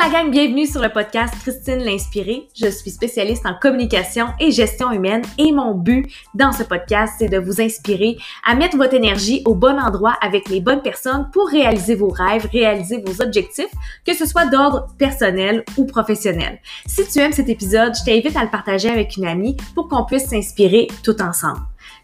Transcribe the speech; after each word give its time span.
la 0.00 0.08
gang, 0.08 0.30
bienvenue 0.30 0.66
sur 0.66 0.80
le 0.80 0.88
podcast 0.88 1.34
Christine 1.42 1.80
l'Inspirée. 1.80 2.48
Je 2.58 2.68
suis 2.68 2.90
spécialiste 2.90 3.44
en 3.44 3.52
communication 3.60 4.28
et 4.40 4.50
gestion 4.50 4.90
humaine 4.92 5.20
et 5.36 5.52
mon 5.52 5.74
but 5.74 6.10
dans 6.32 6.52
ce 6.52 6.62
podcast, 6.62 7.16
c'est 7.18 7.28
de 7.28 7.36
vous 7.36 7.60
inspirer 7.60 8.16
à 8.46 8.54
mettre 8.54 8.78
votre 8.78 8.94
énergie 8.94 9.42
au 9.44 9.54
bon 9.54 9.78
endroit 9.78 10.16
avec 10.22 10.48
les 10.48 10.62
bonnes 10.62 10.80
personnes 10.80 11.28
pour 11.34 11.48
réaliser 11.48 11.96
vos 11.96 12.08
rêves, 12.08 12.48
réaliser 12.50 13.04
vos 13.04 13.20
objectifs, 13.20 13.70
que 14.06 14.14
ce 14.14 14.24
soit 14.24 14.46
d'ordre 14.46 14.86
personnel 14.96 15.64
ou 15.76 15.84
professionnel. 15.84 16.60
Si 16.86 17.06
tu 17.06 17.18
aimes 17.18 17.34
cet 17.34 17.50
épisode, 17.50 17.92
je 17.94 18.02
t'invite 18.02 18.38
à 18.38 18.44
le 18.44 18.50
partager 18.50 18.88
avec 18.88 19.18
une 19.18 19.26
amie 19.26 19.58
pour 19.74 19.88
qu'on 19.88 20.06
puisse 20.06 20.28
s'inspirer 20.28 20.88
tout 21.04 21.20
ensemble. 21.20 21.60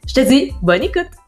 Je 0.07 0.13
te 0.13 0.21
dis 0.21 0.53
bonne 0.61 0.83
écoute! 0.83 1.26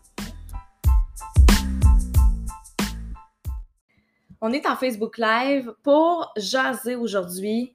On 4.41 4.53
est 4.53 4.67
en 4.67 4.77
Facebook 4.77 5.19
Live 5.19 5.73
pour 5.83 6.33
jaser 6.37 6.95
aujourd'hui 6.95 7.75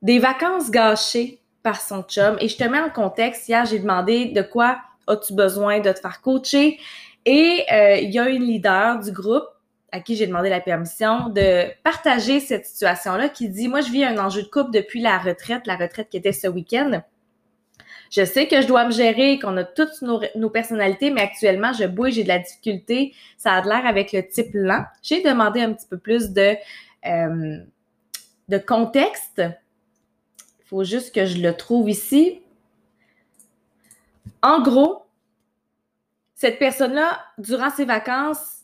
des 0.00 0.20
vacances 0.20 0.70
gâchées 0.70 1.42
par 1.64 1.80
son 1.80 2.02
chum. 2.02 2.36
Et 2.40 2.48
je 2.48 2.56
te 2.56 2.62
mets 2.62 2.78
en 2.78 2.90
contexte. 2.90 3.48
Hier, 3.48 3.64
j'ai 3.66 3.80
demandé 3.80 4.26
de 4.26 4.42
quoi 4.42 4.78
as-tu 5.08 5.34
besoin 5.34 5.80
de 5.80 5.90
te 5.90 5.98
faire 5.98 6.20
coacher. 6.20 6.78
Et 7.24 7.64
euh, 7.72 7.96
il 7.96 8.10
y 8.10 8.18
a 8.18 8.28
une 8.28 8.44
leader 8.44 9.00
du 9.00 9.10
groupe 9.10 9.46
à 9.90 10.00
qui 10.00 10.14
j'ai 10.14 10.26
demandé 10.26 10.50
la 10.50 10.60
permission 10.60 11.30
de 11.30 11.66
partager 11.82 12.40
cette 12.40 12.66
situation-là 12.66 13.28
qui 13.28 13.48
dit, 13.48 13.66
moi, 13.68 13.80
je 13.80 13.90
vis 13.90 14.04
un 14.04 14.18
enjeu 14.18 14.42
de 14.42 14.48
couple 14.48 14.70
depuis 14.70 15.00
la 15.00 15.18
retraite, 15.18 15.66
la 15.66 15.76
retraite 15.76 16.10
qui 16.10 16.16
était 16.16 16.32
ce 16.32 16.46
week-end. 16.46 17.02
Je 18.10 18.24
sais 18.24 18.48
que 18.48 18.62
je 18.62 18.66
dois 18.66 18.86
me 18.86 18.90
gérer, 18.90 19.38
qu'on 19.38 19.56
a 19.56 19.64
toutes 19.64 20.02
nos, 20.02 20.50
personnalités, 20.50 21.10
mais 21.10 21.20
actuellement, 21.20 21.72
je 21.72 21.84
bouge, 21.84 22.12
j'ai 22.12 22.22
de 22.22 22.28
la 22.28 22.38
difficulté. 22.38 23.14
Ça 23.36 23.52
a 23.52 23.62
de 23.62 23.68
l'air 23.68 23.86
avec 23.86 24.12
le 24.12 24.26
type 24.26 24.50
lent. 24.54 24.84
J'ai 25.02 25.22
demandé 25.22 25.60
un 25.60 25.72
petit 25.72 25.86
peu 25.86 25.98
plus 25.98 26.30
de, 26.30 26.56
euh, 27.06 27.58
de 28.48 28.58
contexte. 28.58 29.42
Il 30.60 30.64
faut 30.66 30.84
juste 30.84 31.14
que 31.14 31.26
je 31.26 31.38
le 31.38 31.54
trouve 31.54 31.90
ici. 31.90 32.40
En 34.42 34.62
gros, 34.62 35.02
cette 36.34 36.58
personne-là, 36.58 37.20
durant 37.38 37.70
ses 37.70 37.84
vacances, 37.84 38.58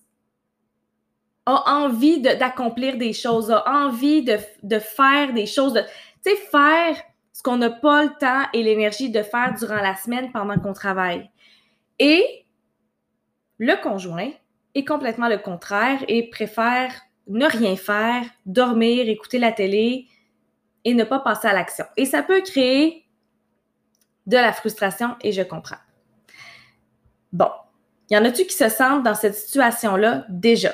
a 1.46 1.74
envie 1.76 2.20
d'accomplir 2.20 2.96
des 2.96 3.12
choses, 3.12 3.50
a 3.50 3.64
envie 3.68 4.22
de, 4.22 4.38
de 4.62 4.78
faire 4.78 5.34
des 5.34 5.44
choses, 5.46 5.74
de, 5.74 5.80
tu 6.24 6.30
sais, 6.30 6.36
faire 6.36 6.96
ce 7.34 7.42
qu'on 7.42 7.56
n'a 7.56 7.68
pas 7.68 8.04
le 8.04 8.10
temps 8.18 8.44
et 8.52 8.62
l'énergie 8.62 9.10
de 9.10 9.22
faire 9.22 9.54
durant 9.54 9.82
la 9.82 9.96
semaine 9.96 10.30
pendant 10.30 10.56
qu'on 10.56 10.72
travaille. 10.72 11.28
Et 11.98 12.46
le 13.58 13.74
conjoint 13.82 14.30
est 14.74 14.84
complètement 14.84 15.28
le 15.28 15.38
contraire 15.38 16.02
et 16.06 16.30
préfère 16.30 16.92
ne 17.26 17.46
rien 17.46 17.74
faire, 17.74 18.24
dormir, 18.46 19.08
écouter 19.08 19.40
la 19.40 19.50
télé 19.50 20.06
et 20.84 20.94
ne 20.94 21.02
pas 21.02 21.18
passer 21.18 21.48
à 21.48 21.52
l'action. 21.52 21.84
Et 21.96 22.04
ça 22.04 22.22
peut 22.22 22.40
créer 22.40 23.04
de 24.26 24.36
la 24.36 24.52
frustration 24.52 25.16
et 25.20 25.32
je 25.32 25.42
comprends. 25.42 25.76
Bon, 27.32 27.50
y 28.10 28.16
en 28.16 28.24
a-tu 28.24 28.44
qui 28.44 28.54
se 28.54 28.68
sentent 28.68 29.02
dans 29.02 29.14
cette 29.16 29.34
situation-là 29.34 30.24
déjà? 30.28 30.72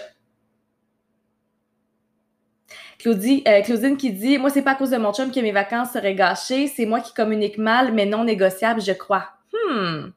Claudie, 3.00 3.42
euh, 3.48 3.62
Claudine 3.62 3.96
qui 3.96 4.12
dit 4.12 4.36
Moi, 4.36 4.50
c'est 4.50 4.60
pas 4.60 4.72
à 4.72 4.74
cause 4.74 4.90
de 4.90 4.98
mon 4.98 5.12
chum 5.14 5.32
que 5.32 5.40
mes 5.40 5.52
vacances 5.52 5.92
seraient 5.92 6.14
gâchées, 6.14 6.66
c'est 6.66 6.84
moi 6.84 7.00
qui 7.00 7.14
communique 7.14 7.56
mal, 7.56 7.94
mais 7.94 8.04
non 8.04 8.24
négociable, 8.24 8.82
je 8.82 8.92
crois. 8.92 9.30
Hmm. 9.52 10.10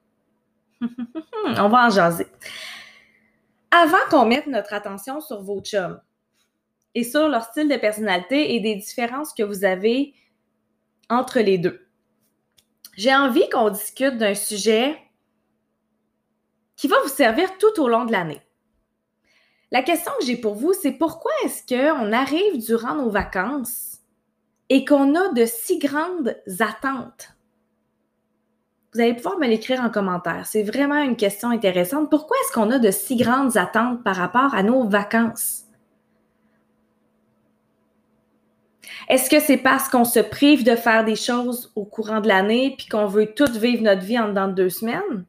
On 1.58 1.70
va 1.70 1.88
en 1.88 1.90
jaser. 1.90 2.28
Avant 3.72 4.06
qu'on 4.10 4.26
mette 4.26 4.48
notre 4.48 4.74
attention 4.74 5.22
sur 5.22 5.42
vos 5.42 5.62
chums 5.62 6.00
et 6.94 7.06
sur 7.06 7.30
leur 7.30 7.46
style 7.46 7.70
de 7.70 7.78
personnalité 7.78 8.56
et 8.56 8.60
des 8.60 8.76
différences 8.76 9.34
que 9.34 9.44
vous 9.44 9.64
avez 9.64 10.14
entre 11.10 11.40
les 11.40 11.58
deux, 11.58 11.88
j'ai 12.98 13.16
envie 13.16 13.48
qu'on 13.50 13.70
discute 13.70 14.18
d'un 14.18 14.36
sujet 14.36 14.98
qui 16.76 16.90
va 16.90 16.98
vous 17.02 17.10
servir 17.10 17.58
tout 17.58 17.82
au 17.82 17.88
long 17.88 18.04
de 18.04 18.12
l'année. 18.12 18.42
La 19.74 19.82
question 19.82 20.12
que 20.20 20.26
j'ai 20.28 20.38
pour 20.38 20.54
vous, 20.54 20.72
c'est 20.74 20.92
pourquoi 20.92 21.32
est-ce 21.44 21.66
qu'on 21.66 22.14
arrive 22.14 22.64
durant 22.64 22.94
nos 22.94 23.10
vacances 23.10 23.98
et 24.70 24.86
qu'on 24.86 25.16
a 25.16 25.34
de 25.34 25.48
si 25.48 25.80
grandes 25.80 26.38
attentes? 26.60 27.36
Vous 28.94 29.02
allez 29.02 29.16
pouvoir 29.16 29.40
me 29.40 29.48
l'écrire 29.48 29.82
en 29.82 29.90
commentaire. 29.90 30.46
C'est 30.46 30.62
vraiment 30.62 31.02
une 31.02 31.16
question 31.16 31.50
intéressante. 31.50 32.12
Pourquoi 32.12 32.38
est-ce 32.38 32.54
qu'on 32.54 32.70
a 32.70 32.78
de 32.78 32.92
si 32.92 33.16
grandes 33.16 33.58
attentes 33.58 34.04
par 34.04 34.16
rapport 34.16 34.54
à 34.54 34.62
nos 34.62 34.88
vacances? 34.88 35.64
Est-ce 39.10 39.28
que 39.28 39.40
c'est 39.40 39.58
parce 39.58 39.90
qu'on 39.90 40.06
se 40.06 40.20
prive 40.20 40.64
de 40.64 40.76
faire 40.76 41.04
des 41.04 41.16
choses 41.16 41.72
au 41.76 41.84
courant 41.84 42.22
de 42.22 42.28
l'année 42.28 42.76
puis 42.78 42.88
qu'on 42.88 43.08
veut 43.08 43.34
tout 43.34 43.52
vivre 43.52 43.82
notre 43.82 44.04
vie 44.04 44.20
en 44.20 44.30
dedans 44.30 44.50
de 44.50 44.54
deux 44.54 44.70
semaines? 44.70 45.26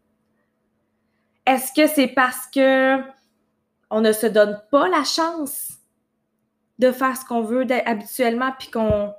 Est-ce 1.46 1.72
que 1.72 1.86
c'est 1.86 2.08
parce 2.08 2.46
que 2.54 3.13
on 3.94 4.00
ne 4.00 4.10
se 4.10 4.26
donne 4.26 4.60
pas 4.72 4.88
la 4.88 5.04
chance 5.04 5.74
de 6.80 6.90
faire 6.90 7.16
ce 7.16 7.24
qu'on 7.24 7.42
veut 7.42 7.64
habituellement, 7.86 8.50
puis 8.58 8.68
qu'on 8.68 9.14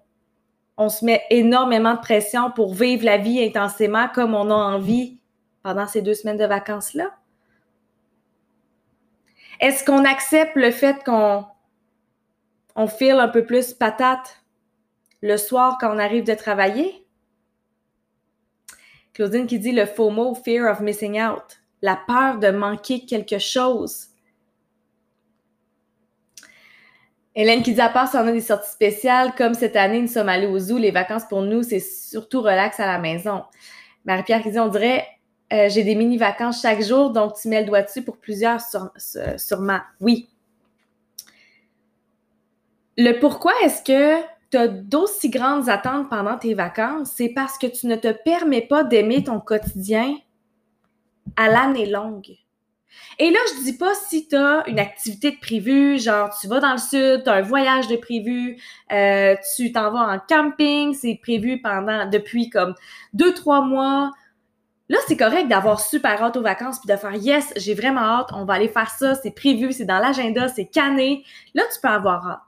on 0.76 0.90
se 0.90 1.06
met 1.06 1.24
énormément 1.30 1.94
de 1.94 2.02
pression 2.02 2.52
pour 2.52 2.74
vivre 2.74 3.06
la 3.06 3.18
vie 3.18 3.42
intensément 3.42 4.10
comme 4.14 4.36
on 4.36 4.52
a 4.52 4.54
envie 4.54 5.18
pendant 5.64 5.88
ces 5.88 6.02
deux 6.02 6.14
semaines 6.14 6.36
de 6.36 6.46
vacances-là? 6.46 7.16
Est-ce 9.62 9.86
qu'on 9.86 10.04
accepte 10.04 10.58
le 10.58 10.72
fait 10.72 11.02
qu'on 11.06 11.46
on 12.76 12.88
file 12.88 13.20
un 13.22 13.30
peu 13.30 13.46
plus 13.46 13.74
patate 13.74 14.44
le 15.22 15.38
soir 15.38 15.78
quand 15.80 15.96
on 15.96 16.00
arrive 16.00 16.26
de 16.26 16.34
travailler? 16.34 17.08
Claudine 19.14 19.48
qui 19.48 19.58
dit 19.58 19.72
le 19.72 19.86
FOMO, 19.86 20.36
Fear 20.36 20.70
of 20.70 20.82
Missing 20.82 21.22
Out, 21.22 21.62
la 21.82 21.96
peur 21.96 22.40
de 22.40 22.50
manquer 22.50 23.06
quelque 23.06 23.40
chose. 23.40 24.10
Hélène 27.36 27.64
qui 27.64 27.74
dit 27.74 27.82
à 27.82 27.90
part 27.90 28.10
si 28.10 28.16
on 28.16 28.28
a 28.28 28.32
des 28.32 28.42
sorties 28.42 28.72
spéciales, 28.72 29.34
comme 29.36 29.54
cette 29.54 29.76
année, 29.76 30.02
nous 30.02 30.08
sommes 30.08 30.30
allés 30.30 30.48
au 30.48 30.58
zoo, 30.58 30.78
les 30.78 30.92
vacances 30.92 31.26
pour 31.26 31.42
nous, 31.42 31.64
c'est 31.64 31.82
surtout 31.82 32.42
relax 32.42 32.80
à 32.80 32.86
la 32.86 32.98
maison. 32.98 33.44
Marie-Pierre 34.06 34.42
qui 34.42 34.52
dit 34.52 34.60
on 34.60 34.70
dirait 34.70 35.06
euh, 35.54 35.70
j'ai 35.70 35.84
des 35.84 35.96
mini-vacances 35.96 36.62
chaque 36.62 36.82
jour, 36.82 37.12
donc 37.12 37.34
tu 37.40 37.50
mets 37.50 37.62
le 37.62 37.68
doigt 37.68 37.82
dessus 37.82 38.02
pour 38.02 38.18
plusieurs 38.18 38.62
sur, 38.62 38.90
sûrement. 39.38 39.80
Oui. 40.00 40.30
Le 42.98 43.20
pourquoi 43.20 43.52
est-ce 43.64 43.84
que 43.84 44.24
tu 44.50 44.58
as 44.58 44.68
d'aussi 44.68 45.30
grandes 45.30 45.70
attentes 45.70 46.10
pendant 46.10 46.38
tes 46.38 46.54
vacances, 46.54 47.12
c'est 47.16 47.30
parce 47.30 47.58
que 47.58 47.68
tu 47.68 47.88
ne 47.88 47.96
te 47.96 48.12
permets 48.24 48.66
pas 48.66 48.84
d'aimer 48.84 49.24
ton 49.24 49.40
quotidien 49.40 50.16
à 51.36 51.50
l'année 51.50 51.88
longue. 51.88 52.38
Et 53.20 53.32
là, 53.32 53.40
je 53.56 53.64
dis 53.64 53.78
pas 53.78 53.94
si 53.96 54.28
tu 54.28 54.36
as 54.36 54.64
une 54.68 54.80
activité 54.80 55.32
de 55.32 55.40
prévue, 55.40 56.00
genre 56.00 56.30
tu 56.40 56.48
vas 56.48 56.60
dans 56.60 56.74
le 56.74 56.78
sud, 56.78 57.24
tu 57.24 57.30
as 57.30 57.34
un 57.34 57.42
voyage 57.42 57.88
de 57.88 57.96
prévu, 57.96 58.62
euh, 58.92 59.36
tu 59.56 59.72
t'en 59.72 59.92
vas 59.92 60.16
en 60.16 60.20
camping, 60.20 60.94
c'est 60.94 61.18
prévu 61.22 61.62
depuis 62.12 62.50
comme 62.50 62.76
deux, 63.14 63.34
trois 63.34 63.62
mois. 63.62 64.12
Là, 64.90 64.98
c'est 65.08 65.18
correct 65.18 65.48
d'avoir 65.48 65.80
super 65.80 66.22
hâte 66.22 66.38
aux 66.38 66.42
vacances 66.42 66.80
puis 66.80 66.92
de 66.94 66.98
faire 66.98 67.16
yes, 67.16 67.54
j'ai 67.56 67.74
vraiment 67.74 68.02
hâte, 68.02 68.30
on 68.34 68.46
va 68.46 68.54
aller 68.54 68.68
faire 68.68 68.90
ça, 68.90 69.16
c'est 69.16 69.32
prévu, 69.32 69.72
c'est 69.74 69.86
dans 69.86 69.98
l'agenda, 69.98 70.48
c'est 70.48 70.66
canné. 70.66 71.24
Là, 71.56 71.64
tu 71.74 71.80
peux 71.82 71.88
avoir 71.88 72.28
hâte. 72.28 72.42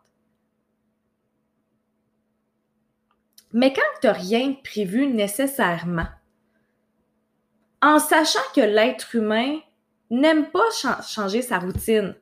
Mais 3.54 3.74
quand 3.74 3.82
tu 4.02 4.08
n'as 4.08 4.14
rien 4.14 4.56
prévu 4.64 5.08
nécessairement, 5.08 6.08
en 7.82 8.00
sachant 8.00 8.40
que 8.56 8.62
l'être 8.62 9.16
humain 9.16 9.60
n'aime 10.10 10.50
pas 10.50 10.70
changer 11.08 11.42
sa 11.42 11.60
routine. 11.60 12.16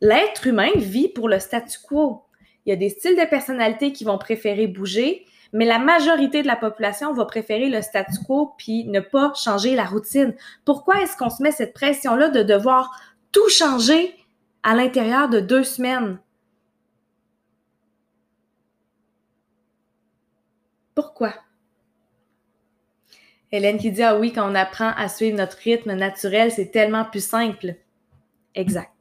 L'être 0.00 0.46
humain 0.46 0.70
vit 0.76 1.08
pour 1.08 1.28
le 1.28 1.38
statu 1.38 1.78
quo. 1.86 2.22
Il 2.64 2.70
y 2.70 2.72
a 2.72 2.76
des 2.76 2.88
styles 2.88 3.16
de 3.16 3.28
personnalité 3.28 3.92
qui 3.92 4.04
vont 4.04 4.18
préférer 4.18 4.66
bouger, 4.66 5.26
mais 5.52 5.64
la 5.64 5.78
majorité 5.78 6.42
de 6.42 6.46
la 6.46 6.56
population 6.56 7.12
va 7.12 7.24
préférer 7.24 7.68
le 7.68 7.82
statu 7.82 8.18
quo 8.26 8.54
puis 8.56 8.84
ne 8.84 9.00
pas 9.00 9.32
changer 9.34 9.74
la 9.74 9.84
routine. 9.84 10.34
Pourquoi 10.64 11.02
est-ce 11.02 11.16
qu'on 11.16 11.30
se 11.30 11.42
met 11.42 11.52
cette 11.52 11.74
pression-là 11.74 12.28
de 12.28 12.42
devoir 12.42 12.90
tout 13.32 13.48
changer 13.48 14.14
à 14.62 14.74
l'intérieur 14.74 15.28
de 15.28 15.40
deux 15.40 15.64
semaines? 15.64 16.18
Pourquoi? 20.94 21.34
Hélène 23.52 23.78
qui 23.78 23.90
dit 23.90 24.02
Ah 24.02 24.18
oui, 24.18 24.32
quand 24.32 24.50
on 24.50 24.54
apprend 24.54 24.92
à 24.96 25.08
suivre 25.08 25.36
notre 25.36 25.56
rythme 25.58 25.94
naturel, 25.94 26.52
c'est 26.52 26.70
tellement 26.70 27.04
plus 27.04 27.24
simple. 27.24 27.74
Exact. 28.54 28.92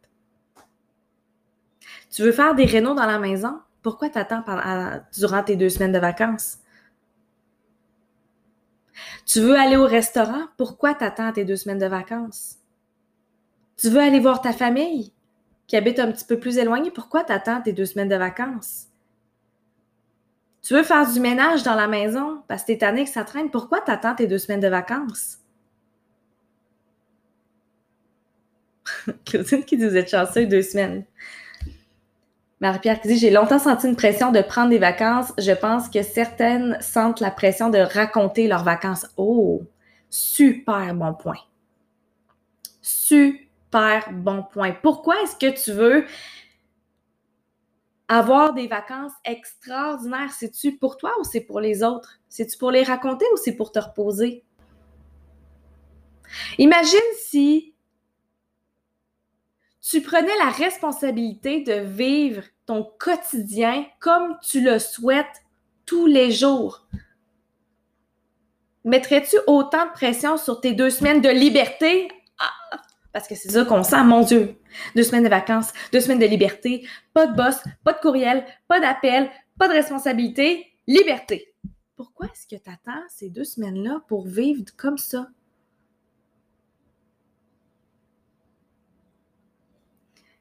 Tu 2.12 2.24
veux 2.24 2.32
faire 2.32 2.56
des 2.56 2.66
rénaux 2.66 2.96
dans 2.96 3.06
la 3.06 3.20
maison? 3.20 3.60
Pourquoi 3.82 4.10
t'attends 4.10 4.44
durant 5.16 5.44
tes 5.44 5.56
deux 5.56 5.70
semaines 5.70 5.92
de 5.92 6.00
vacances? 6.00 6.58
Tu 9.26 9.40
veux 9.40 9.56
aller 9.56 9.78
au 9.78 9.86
restaurant? 9.86 10.48
Pourquoi 10.58 10.94
t'attends 10.94 11.32
tes 11.32 11.46
deux 11.46 11.56
semaines 11.56 11.80
de 11.80 11.86
vacances? 11.86 12.58
Tu 13.78 13.90
veux 13.90 14.02
aller 14.02 14.20
voir 14.20 14.42
ta 14.42 14.52
famille 14.52 15.14
qui 15.68 15.78
habite 15.78 16.00
un 16.00 16.12
petit 16.12 16.26
peu 16.26 16.40
plus 16.40 16.58
éloigné? 16.58 16.92
Pourquoi 16.92 17.24
t'attends 17.24 17.62
tes 17.62 17.72
deux 17.72 17.86
semaines 17.86 18.10
de 18.10 18.16
vacances? 18.16 18.89
Tu 20.62 20.74
veux 20.74 20.84
faire 20.84 21.12
du 21.12 21.20
ménage 21.20 21.64
dans 21.64 21.76
la 21.76 21.88
maison 21.88 22.44
parce 22.48 22.64
que 22.64 22.68
t'es 22.68 22.78
tanné 22.80 23.06
que 23.06 23.10
ça 23.10 23.24
traîne. 23.24 23.50
Pourquoi 23.50 23.82
t'attends 23.82 24.16
tes 24.16 24.28
deux 24.28 24.38
semaines 24.38 24.60
de 24.60 24.68
vacances? 24.68 25.40
Claudine 29.26 29.64
qui 29.64 29.78
dit 29.78 29.86
Vous 29.86 29.96
êtes 29.96 30.10
chanceux 30.10 30.46
deux 30.46 30.62
semaines. 30.62 31.06
Marie-Pierre 32.60 33.00
qui 33.00 33.08
dit 33.08 33.18
J'ai 33.18 33.32
longtemps 33.32 33.60
senti 33.60 33.88
une 33.88 33.96
pression 33.96 34.32
de 34.32 34.42
prendre 34.42 34.70
des 34.70 34.80
vacances. 34.80 35.32
Je 35.38 35.52
pense 35.52 35.88
que 35.90 36.04
certaines 36.04 36.78
sentent 36.82 37.22
la 37.22 37.32
pression 37.32 37.70
de 37.70 37.80
raconter 37.80 38.48
leurs 38.48 38.64
vacances. 38.64 39.08
Oh, 39.16 39.64
super 40.10 40.94
bon 40.94 41.14
point. 41.14 41.40
Super 42.82 44.12
bon 44.12 44.44
point. 44.44 44.74
Pourquoi 44.82 45.16
est-ce 45.24 45.36
que 45.36 45.58
tu 45.58 45.72
veux 45.72 46.06
avoir 48.10 48.54
des 48.54 48.68
vacances 48.68 49.14
extraordinaires? 49.24 50.34
C'est-tu 50.34 50.76
pour 50.78 50.98
toi 50.98 51.14
ou 51.20 51.24
c'est 51.24 51.42
pour 51.42 51.62
les 51.62 51.84
autres? 51.84 52.20
C'est-tu 52.28 52.58
pour 52.58 52.72
les 52.72 52.84
raconter 52.84 53.26
ou 53.34 53.38
c'est 53.38 53.56
pour 53.56 53.72
te 53.72 53.80
reposer? 53.80 54.44
Imagine 56.58 57.00
si 57.18 57.74
tu 59.82 60.02
prenais 60.02 60.36
la 60.38 60.50
responsabilité 60.50 61.62
de 61.62 61.74
vivre 61.74 62.44
ton 62.66 62.84
quotidien 63.00 63.86
comme 64.00 64.38
tu 64.42 64.62
le 64.62 64.78
souhaites 64.78 65.44
tous 65.86 66.06
les 66.06 66.32
jours. 66.32 66.88
Mettrais-tu 68.84 69.38
autant 69.48 69.86
de 69.86 69.92
pression 69.92 70.38
sur 70.38 70.62
tes 70.62 70.74
deux 70.74 70.90
semaines 70.90 71.22
de 71.22 71.30
liberté? 71.30 72.08
Ah, 72.40 72.52
parce 73.12 73.28
que 73.28 73.36
c'est 73.36 73.50
ça 73.50 73.66
qu'on 73.66 73.84
sent, 73.84 74.04
mon 74.04 74.22
Dieu. 74.22 74.60
Deux 74.96 75.04
semaines 75.04 75.24
de 75.24 75.30
vacances, 75.30 75.74
deux 75.92 76.00
semaines 76.00 76.20
de 76.20 76.26
liberté, 76.26 76.88
pas 77.14 77.28
de 77.28 77.36
boss, 77.36 77.58
pas 77.84 77.94
de 77.94 78.00
courriel, 78.00 78.46
pas 78.68 78.80
d'appel, 78.80 79.30
pas 79.58 79.68
de 79.68 79.74
responsabilité, 79.74 80.68
liberté. 80.88 81.54
Pourquoi 81.96 82.28
est-ce 82.28 82.48
que 82.48 82.62
tu 82.62 82.70
attends 82.70 83.04
ces 83.10 83.30
deux 83.30 83.44
semaines-là 83.44 84.02
pour 84.08 84.26
vivre 84.26 84.64
comme 84.78 84.98
ça? 84.98 85.28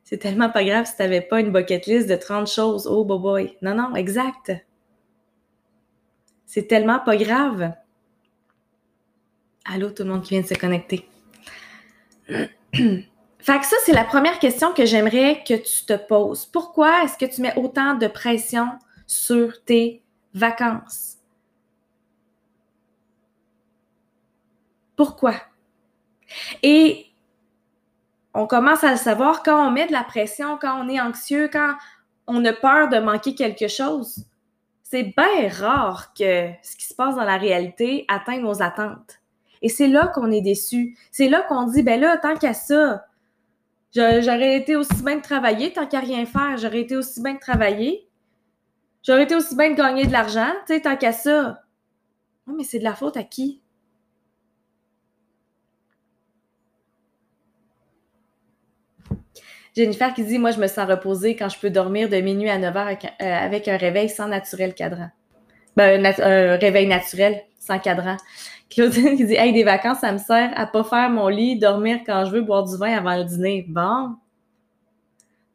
C'est 0.04 0.18
tellement 0.18 0.48
pas 0.48 0.64
grave 0.64 0.86
si 0.86 0.96
tu 0.96 1.02
n'avais 1.02 1.20
pas 1.20 1.40
une 1.40 1.52
bucket 1.52 1.84
list 1.84 2.08
de 2.08 2.16
30 2.16 2.46
choses. 2.46 2.86
Oh, 2.86 3.04
boy, 3.04 3.18
boy. 3.18 3.58
Non, 3.60 3.74
non, 3.74 3.94
exact. 3.94 4.52
C'est 6.46 6.66
tellement 6.66 6.98
pas 7.00 7.16
grave. 7.16 7.74
Allô, 9.66 9.90
tout 9.90 10.04
le 10.04 10.08
monde 10.08 10.22
qui 10.22 10.30
vient 10.30 10.40
de 10.40 10.46
se 10.46 10.54
connecter. 10.54 11.06
fait 12.74 13.62
ça, 13.62 13.76
c'est 13.84 13.92
la 13.92 14.04
première 14.04 14.38
question 14.38 14.72
que 14.72 14.84
j'aimerais 14.84 15.42
que 15.46 15.54
tu 15.54 15.84
te 15.86 15.96
poses. 15.96 16.46
Pourquoi 16.46 17.04
est-ce 17.04 17.16
que 17.16 17.32
tu 17.32 17.40
mets 17.40 17.56
autant 17.56 17.94
de 17.94 18.06
pression 18.06 18.68
sur 19.06 19.64
tes 19.64 20.02
vacances? 20.34 21.16
Pourquoi? 24.96 25.34
Et 26.62 27.06
on 28.34 28.46
commence 28.46 28.84
à 28.84 28.90
le 28.90 28.96
savoir 28.96 29.42
quand 29.42 29.66
on 29.66 29.70
met 29.70 29.86
de 29.86 29.92
la 29.92 30.04
pression, 30.04 30.58
quand 30.60 30.84
on 30.84 30.88
est 30.88 31.00
anxieux, 31.00 31.48
quand 31.52 31.76
on 32.26 32.44
a 32.44 32.52
peur 32.52 32.88
de 32.88 32.98
manquer 32.98 33.34
quelque 33.34 33.68
chose. 33.68 34.24
C'est 34.82 35.14
bien 35.16 35.48
rare 35.50 36.12
que 36.14 36.50
ce 36.62 36.76
qui 36.76 36.84
se 36.84 36.94
passe 36.94 37.16
dans 37.16 37.24
la 37.24 37.36
réalité 37.36 38.04
atteigne 38.08 38.42
nos 38.42 38.62
attentes. 38.62 39.20
Et 39.62 39.68
c'est 39.68 39.88
là 39.88 40.08
qu'on 40.08 40.30
est 40.30 40.40
déçu. 40.40 40.96
C'est 41.10 41.28
là 41.28 41.42
qu'on 41.42 41.64
dit, 41.64 41.82
ben 41.82 42.00
là, 42.00 42.16
tant 42.16 42.36
qu'à 42.36 42.54
ça, 42.54 43.04
j'aurais 43.94 44.56
été 44.56 44.76
aussi 44.76 45.02
bien 45.02 45.16
de 45.16 45.22
travailler, 45.22 45.72
tant 45.72 45.86
qu'à 45.86 46.00
rien 46.00 46.26
faire, 46.26 46.56
j'aurais 46.56 46.80
été 46.80 46.96
aussi 46.96 47.22
bien 47.22 47.34
de 47.34 47.40
travailler. 47.40 48.08
J'aurais 49.02 49.24
été 49.24 49.34
aussi 49.34 49.56
bien 49.56 49.70
de 49.70 49.76
gagner 49.76 50.06
de 50.06 50.12
l'argent, 50.12 50.52
tu 50.66 50.74
sais, 50.74 50.80
tant 50.80 50.96
qu'à 50.96 51.12
ça. 51.12 51.62
Non, 52.46 52.54
mais 52.56 52.64
c'est 52.64 52.78
de 52.78 52.84
la 52.84 52.94
faute 52.94 53.16
à 53.16 53.22
qui? 53.22 53.62
Jennifer 59.78 60.12
qui 60.12 60.24
dit 60.24 60.38
Moi, 60.38 60.50
je 60.50 60.58
me 60.58 60.66
sens 60.66 60.88
reposée 60.88 61.36
quand 61.36 61.48
je 61.48 61.58
peux 61.58 61.70
dormir 61.70 62.08
de 62.08 62.16
minuit 62.16 62.50
à 62.50 62.58
9 62.58 62.74
h 62.74 63.06
euh, 63.06 63.24
avec, 63.24 63.68
un 63.68 63.76
réveil 63.76 64.08
sans 64.08 64.26
naturel 64.26 64.74
cadran. 64.74 65.10
Ben, 65.76 66.04
un, 66.04 66.56
réveil 66.56 66.88
naturel 66.88 67.44
sans 67.60 67.78
cadran. 67.78 68.16
Claudine 68.70 69.16
qui 69.16 69.24
dit 69.24 69.34
Hey, 69.34 69.52
des 69.52 69.64
vacances, 69.64 70.00
ça 70.00 70.12
me 70.12 70.18
sert 70.18 70.52
à 70.56 70.66
pas 70.66 70.84
faire 70.84 71.10
mon 71.10 71.28
lit, 71.28 71.58
dormir 71.58 72.00
quand 72.04 72.24
je 72.26 72.32
veux, 72.32 72.42
boire 72.42 72.64
du 72.64 72.76
vin 72.76 72.96
avant 72.96 73.16
le 73.16 73.24
dîner. 73.24 73.64
Bon. 73.68 74.16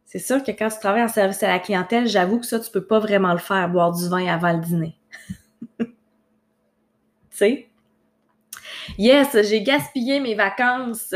C'est 0.06 0.20
sûr 0.20 0.44
que 0.44 0.52
quand 0.52 0.70
tu 0.70 0.80
travailles 0.80 1.04
en 1.04 1.08
service 1.08 1.42
à 1.44 1.48
la 1.48 1.60
clientèle, 1.60 2.08
j'avoue 2.08 2.40
que 2.40 2.46
ça, 2.46 2.60
tu 2.60 2.70
peux 2.70 2.86
pas 2.86 3.00
vraiment 3.00 3.34
le 3.34 3.40
faire, 3.40 3.68
boire 3.70 3.92
du 3.92 4.08
vin 4.10 4.28
avant 4.28 4.54
le 4.54 4.60
dîner. 4.60 4.96
tu 5.80 5.88
sais? 7.32 7.70
Yes, 8.98 9.36
j'ai 9.48 9.64
gaspillé 9.64 10.20
mes 10.20 10.36
vacances 10.36 11.14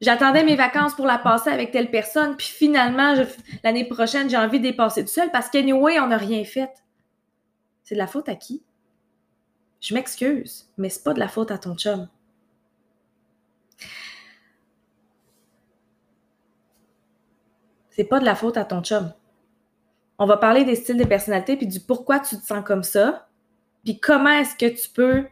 j'attendais 0.00 0.44
mes 0.44 0.56
vacances 0.56 0.94
pour 0.94 1.06
la 1.06 1.18
passer 1.18 1.50
avec 1.50 1.70
telle 1.70 1.90
personne, 1.90 2.36
puis 2.36 2.46
finalement, 2.46 3.14
l'année 3.62 3.84
prochaine, 3.84 4.30
j'ai 4.30 4.36
envie 4.36 4.58
de 4.58 4.64
les 4.64 4.72
passer 4.72 5.02
tout 5.04 5.10
seul 5.10 5.30
parce 5.30 5.48
qu'anyway, 5.48 6.00
on 6.00 6.08
n'a 6.08 6.16
rien 6.16 6.44
fait. 6.44 6.70
C'est 7.82 7.94
de 7.94 8.00
la 8.00 8.06
faute 8.06 8.28
à 8.28 8.34
qui? 8.34 8.62
Je 9.80 9.94
m'excuse, 9.94 10.68
mais 10.76 10.88
c'est 10.90 11.02
pas 11.02 11.14
de 11.14 11.18
la 11.18 11.28
faute 11.28 11.50
à 11.50 11.58
ton 11.58 11.74
chum. 11.74 12.08
C'est 17.90 18.04
pas 18.04 18.20
de 18.20 18.24
la 18.24 18.34
faute 18.34 18.56
à 18.56 18.64
ton 18.64 18.82
chum. 18.82 19.12
On 20.18 20.26
va 20.26 20.36
parler 20.36 20.64
des 20.64 20.74
styles 20.74 20.98
de 20.98 21.04
personnalité 21.04 21.56
puis 21.56 21.66
du 21.66 21.80
pourquoi 21.80 22.20
tu 22.20 22.36
te 22.36 22.44
sens 22.44 22.62
comme 22.64 22.82
ça, 22.82 23.28
puis 23.84 23.98
comment 23.98 24.30
est-ce 24.30 24.54
que 24.54 24.66
tu 24.66 24.88
peux 24.90 25.26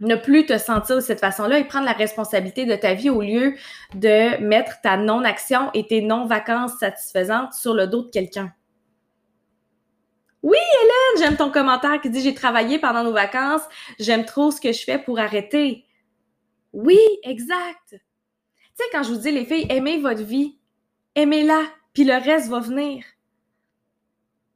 ne 0.00 0.16
plus 0.16 0.46
te 0.46 0.58
sentir 0.58 0.96
de 0.96 1.00
cette 1.00 1.20
façon-là 1.20 1.58
et 1.58 1.64
prendre 1.64 1.84
la 1.84 1.92
responsabilité 1.92 2.66
de 2.66 2.74
ta 2.74 2.94
vie 2.94 3.10
au 3.10 3.22
lieu 3.22 3.54
de 3.94 4.42
mettre 4.42 4.80
ta 4.80 4.96
non-action 4.96 5.70
et 5.74 5.86
tes 5.86 6.02
non-vacances 6.02 6.78
satisfaisantes 6.78 7.52
sur 7.52 7.74
le 7.74 7.86
dos 7.86 8.02
de 8.02 8.10
quelqu'un. 8.10 8.52
Oui, 10.42 10.58
Hélène, 10.58 11.24
j'aime 11.24 11.36
ton 11.36 11.50
commentaire 11.50 12.00
qui 12.00 12.10
dit 12.10 12.20
j'ai 12.20 12.34
travaillé 12.34 12.78
pendant 12.78 13.04
nos 13.04 13.12
vacances, 13.12 13.62
j'aime 14.00 14.24
trop 14.24 14.50
ce 14.50 14.60
que 14.60 14.72
je 14.72 14.82
fais 14.82 14.98
pour 14.98 15.20
arrêter. 15.20 15.86
Oui, 16.72 16.98
exact. 17.22 17.90
Tu 17.90 17.98
sais, 18.74 18.84
quand 18.90 19.02
je 19.02 19.12
vous 19.12 19.20
dis 19.20 19.30
les 19.30 19.44
filles, 19.44 19.66
aimez 19.68 19.98
votre 19.98 20.22
vie, 20.22 20.58
aimez-la, 21.14 21.62
puis 21.92 22.04
le 22.04 22.14
reste 22.14 22.48
va 22.48 22.58
venir. 22.58 23.04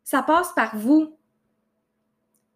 Ça 0.02 0.22
passe 0.22 0.52
par 0.54 0.76
vous. 0.76 1.16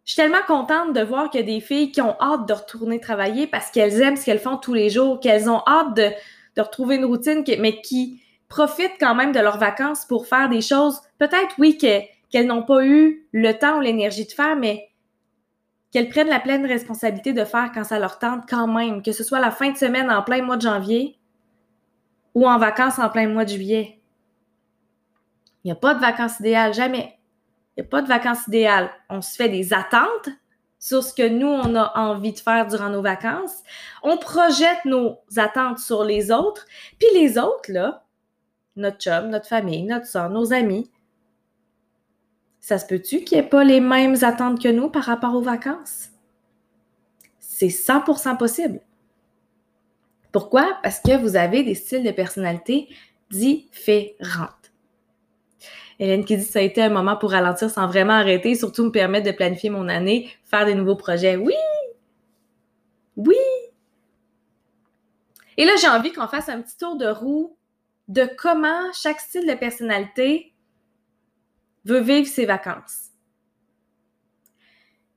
Je 0.03 0.13
suis 0.13 0.21
tellement 0.21 0.41
contente 0.47 0.93
de 0.93 1.01
voir 1.01 1.29
qu'il 1.29 1.41
y 1.41 1.43
a 1.43 1.45
des 1.45 1.61
filles 1.61 1.91
qui 1.91 2.01
ont 2.01 2.19
hâte 2.19 2.47
de 2.47 2.53
retourner 2.53 2.99
travailler 2.99 3.47
parce 3.47 3.69
qu'elles 3.71 4.01
aiment 4.01 4.17
ce 4.17 4.25
qu'elles 4.25 4.39
font 4.39 4.57
tous 4.57 4.73
les 4.73 4.89
jours, 4.89 5.19
qu'elles 5.19 5.49
ont 5.49 5.61
hâte 5.67 5.93
de, 5.93 6.11
retrouver 6.57 6.95
une 6.95 7.05
routine, 7.05 7.43
mais 7.59 7.81
qui 7.81 8.21
profitent 8.49 8.97
quand 8.99 9.15
même 9.15 9.31
de 9.31 9.39
leurs 9.39 9.57
vacances 9.57 10.05
pour 10.05 10.27
faire 10.27 10.49
des 10.49 10.61
choses, 10.61 11.01
peut-être 11.17 11.55
oui, 11.59 11.77
qu'elles 12.31 12.47
n'ont 12.47 12.63
pas 12.63 12.85
eu 12.85 13.27
le 13.31 13.51
temps 13.53 13.77
ou 13.77 13.81
l'énergie 13.81 14.25
de 14.25 14.31
faire, 14.31 14.55
mais 14.55 14.89
qu'elles 15.91 16.09
prennent 16.09 16.29
la 16.29 16.39
pleine 16.39 16.65
responsabilité 16.65 17.33
de 17.33 17.43
faire 17.43 17.71
quand 17.73 17.83
ça 17.83 17.99
leur 17.99 18.17
tente 18.17 18.43
quand 18.49 18.67
même, 18.67 19.03
que 19.03 19.11
ce 19.11 19.23
soit 19.23 19.39
la 19.39 19.51
fin 19.51 19.71
de 19.71 19.77
semaine 19.77 20.09
en 20.09 20.23
plein 20.23 20.41
mois 20.41 20.57
de 20.57 20.61
janvier 20.61 21.19
ou 22.33 22.47
en 22.47 22.57
vacances 22.57 22.97
en 22.97 23.09
plein 23.09 23.27
mois 23.27 23.43
de 23.43 23.49
juillet. 23.49 24.01
Il 25.63 25.67
n'y 25.67 25.71
a 25.71 25.75
pas 25.75 25.93
de 25.93 25.99
vacances 25.99 26.39
idéales, 26.39 26.73
jamais. 26.73 27.19
Il 27.75 27.81
n'y 27.81 27.87
a 27.87 27.89
pas 27.89 28.01
de 28.01 28.07
vacances 28.07 28.47
idéales. 28.47 28.89
On 29.09 29.21
se 29.21 29.35
fait 29.35 29.49
des 29.49 29.73
attentes 29.73 30.29
sur 30.79 31.03
ce 31.03 31.13
que 31.13 31.27
nous, 31.27 31.47
on 31.47 31.75
a 31.75 31.91
envie 31.95 32.33
de 32.33 32.39
faire 32.39 32.65
durant 32.65 32.89
nos 32.89 33.01
vacances. 33.01 33.61
On 34.01 34.17
projette 34.17 34.83
nos 34.85 35.19
attentes 35.37 35.77
sur 35.77 36.03
les 36.03 36.31
autres. 36.31 36.65
Puis 36.99 37.07
les 37.13 37.37
autres, 37.37 37.71
là, 37.71 38.03
notre 38.75 38.97
chum, 38.97 39.29
notre 39.29 39.47
famille, 39.47 39.83
notre 39.83 40.07
soeur, 40.07 40.29
nos 40.29 40.53
amis, 40.53 40.90
ça 42.61 42.77
se 42.77 42.85
peut-tu 42.85 43.23
qu'il 43.23 43.37
n'y 43.37 43.43
ait 43.43 43.49
pas 43.49 43.63
les 43.63 43.81
mêmes 43.81 44.23
attentes 44.23 44.61
que 44.61 44.69
nous 44.69 44.89
par 44.89 45.03
rapport 45.03 45.35
aux 45.35 45.41
vacances? 45.41 46.09
C'est 47.39 47.67
100% 47.67 48.37
possible. 48.37 48.79
Pourquoi? 50.31 50.79
Parce 50.83 50.99
que 50.99 51.17
vous 51.17 51.35
avez 51.35 51.63
des 51.63 51.75
styles 51.75 52.03
de 52.03 52.11
personnalité 52.11 52.87
différents. 53.29 54.47
Hélène 55.99 56.23
qui 56.23 56.37
dit 56.37 56.43
ça 56.43 56.59
a 56.59 56.61
été 56.61 56.81
un 56.81 56.89
moment 56.89 57.17
pour 57.17 57.31
ralentir 57.31 57.69
sans 57.69 57.87
vraiment 57.87 58.13
arrêter, 58.13 58.55
surtout 58.55 58.85
me 58.85 58.91
permettre 58.91 59.25
de 59.25 59.31
planifier 59.31 59.69
mon 59.69 59.87
année, 59.87 60.31
faire 60.45 60.65
des 60.65 60.75
nouveaux 60.75 60.95
projets. 60.95 61.35
Oui! 61.35 61.53
Oui! 63.17 63.35
Et 65.57 65.65
là, 65.65 65.73
j'ai 65.79 65.87
envie 65.87 66.11
qu'on 66.11 66.27
fasse 66.27 66.49
un 66.49 66.61
petit 66.61 66.77
tour 66.77 66.95
de 66.95 67.07
roue 67.07 67.55
de 68.07 68.27
comment 68.37 68.91
chaque 68.93 69.19
style 69.19 69.47
de 69.47 69.53
personnalité 69.53 70.50
veut 71.85 71.99
vivre 71.99 72.27
ses 72.27 72.45
vacances. 72.45 73.09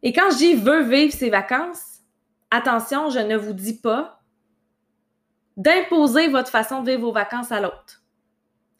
Et 0.02 0.12
quand 0.12 0.30
je 0.30 0.36
dis 0.36 0.54
veut 0.54 0.82
vivre 0.82 1.12
ses 1.12 1.30
vacances, 1.30 2.00
attention, 2.50 3.10
je 3.10 3.20
ne 3.20 3.36
vous 3.36 3.52
dis 3.52 3.80
pas 3.80 4.20
d'imposer 5.56 6.28
votre 6.28 6.50
façon 6.50 6.82
de 6.82 6.90
vivre 6.90 7.02
vos 7.02 7.12
vacances 7.12 7.52
à 7.52 7.60
l'autre. 7.60 8.02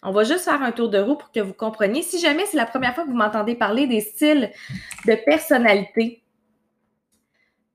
On 0.02 0.12
va 0.12 0.24
juste 0.24 0.44
faire 0.44 0.62
un 0.62 0.72
tour 0.72 0.90
de 0.90 0.98
roue 0.98 1.16
pour 1.16 1.32
que 1.32 1.40
vous 1.40 1.54
compreniez. 1.54 2.02
Si 2.02 2.20
jamais 2.20 2.44
c'est 2.46 2.58
la 2.58 2.66
première 2.66 2.94
fois 2.94 3.04
que 3.04 3.08
vous 3.08 3.16
m'entendez 3.16 3.54
parler 3.54 3.86
des 3.86 4.00
styles 4.00 4.50
de 5.06 5.14
personnalité, 5.24 6.22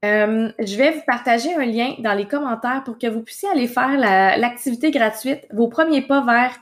euh, 0.06 0.51
je 0.60 0.78
vais 0.78 0.92
vous 0.92 1.01
partager 1.06 1.54
un 1.56 1.66
lien 1.66 1.96
dans 2.00 2.13
les 2.13 2.28
commentaires 2.28 2.84
pour 2.86 3.00
que 3.00 3.08
vous 3.08 3.22
puissiez 3.22 3.50
aller 3.50 3.68
faire 3.68 3.98
l'activité 3.98 4.92
gratuite, 4.92 5.48
vos 5.51 5.68
premiers 5.68 6.04
pas 6.04 6.24
vers 6.24 6.56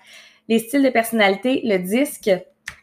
les 0.48 0.60
styles 0.60 0.84
de 0.84 0.90
personnalité, 0.90 1.62
le 1.66 1.78
disque. 1.78 2.32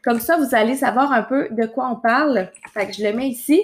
Comme 0.04 0.20
ça, 0.20 0.36
vous 0.36 0.54
allez 0.54 0.76
savoir 0.76 1.12
un 1.12 1.22
peu 1.22 1.48
de 1.50 1.64
quoi 1.66 1.88
on 1.88 1.96
parle. 1.96 2.50
Fait 2.72 2.86
que 2.86 2.92
je 2.92 3.02
le 3.02 3.12
mets 3.14 3.28
ici. 3.28 3.60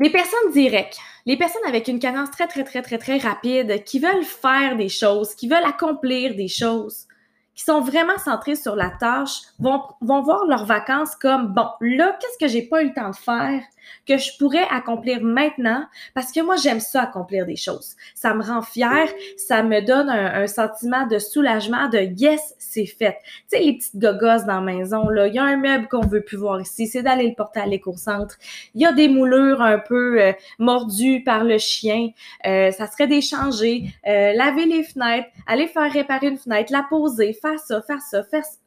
Les 0.00 0.10
personnes 0.10 0.50
directes, 0.52 0.98
les 1.26 1.36
personnes 1.36 1.62
avec 1.68 1.86
une 1.88 1.98
cadence 1.98 2.30
très, 2.30 2.48
très, 2.48 2.64
très, 2.64 2.82
très, 2.82 2.98
très 2.98 3.18
rapide, 3.18 3.84
qui 3.84 4.00
veulent 4.00 4.24
faire 4.24 4.76
des 4.76 4.88
choses, 4.88 5.34
qui 5.34 5.46
veulent 5.46 5.64
accomplir 5.64 6.34
des 6.34 6.48
choses, 6.48 7.06
qui 7.54 7.62
sont 7.62 7.82
vraiment 7.82 8.18
centrés 8.18 8.56
sur 8.56 8.74
la 8.74 8.90
tâche, 8.90 9.42
vont, 9.58 9.82
vont 10.00 10.22
voir 10.22 10.46
leurs 10.46 10.64
vacances 10.64 11.14
comme, 11.14 11.48
bon, 11.48 11.68
là, 11.82 12.16
qu'est-ce 12.20 12.38
que 12.44 12.50
j'ai 12.50 12.62
pas 12.62 12.82
eu 12.82 12.88
le 12.88 12.94
temps 12.94 13.10
de 13.10 13.16
faire? 13.16 13.62
Que 14.06 14.18
je 14.18 14.30
pourrais 14.38 14.66
accomplir 14.70 15.22
maintenant 15.22 15.84
parce 16.14 16.32
que 16.32 16.40
moi, 16.40 16.56
j'aime 16.56 16.80
ça 16.80 17.02
accomplir 17.02 17.46
des 17.46 17.56
choses. 17.56 17.94
Ça 18.14 18.34
me 18.34 18.42
rend 18.42 18.62
fière, 18.62 19.08
ça 19.36 19.62
me 19.62 19.80
donne 19.80 20.10
un, 20.10 20.46
sentiment 20.46 21.06
de 21.06 21.18
soulagement, 21.18 21.88
de 21.88 21.98
yes, 21.98 22.54
c'est 22.58 22.86
fait. 22.86 23.18
Tu 23.50 23.58
sais, 23.58 23.60
les 23.60 23.74
petites 23.74 23.96
gogosses 23.96 24.44
dans 24.44 24.60
la 24.60 24.72
maison, 24.72 25.08
là, 25.08 25.28
il 25.28 25.34
y 25.34 25.38
a 25.38 25.44
un 25.44 25.56
meuble 25.56 25.88
qu'on 25.88 26.06
veut 26.06 26.22
plus 26.22 26.36
voir 26.36 26.60
ici, 26.60 26.86
c'est 26.86 27.02
d'aller 27.02 27.28
le 27.28 27.34
porter 27.34 27.60
à 27.60 27.66
l'éco-centre. 27.66 28.36
Il 28.74 28.82
y 28.82 28.86
a 28.86 28.92
des 28.92 29.08
moulures 29.08 29.62
un 29.62 29.78
peu 29.78 30.20
euh, 30.20 30.32
mordues 30.58 31.22
par 31.24 31.44
le 31.44 31.58
chien, 31.58 32.10
euh, 32.46 32.70
ça 32.72 32.86
serait 32.86 33.06
d'échanger, 33.06 33.84
euh, 34.06 34.32
laver 34.32 34.66
les 34.66 34.82
fenêtres, 34.82 35.28
aller 35.46 35.68
faire 35.68 35.90
réparer 35.90 36.28
une 36.28 36.38
fenêtre, 36.38 36.72
la 36.72 36.84
poser, 36.88 37.32
faire 37.32 37.58
ça, 37.58 37.82
faire 37.82 38.00
ça, 38.00 38.22
faire 38.24 38.44
ça. 38.44 38.58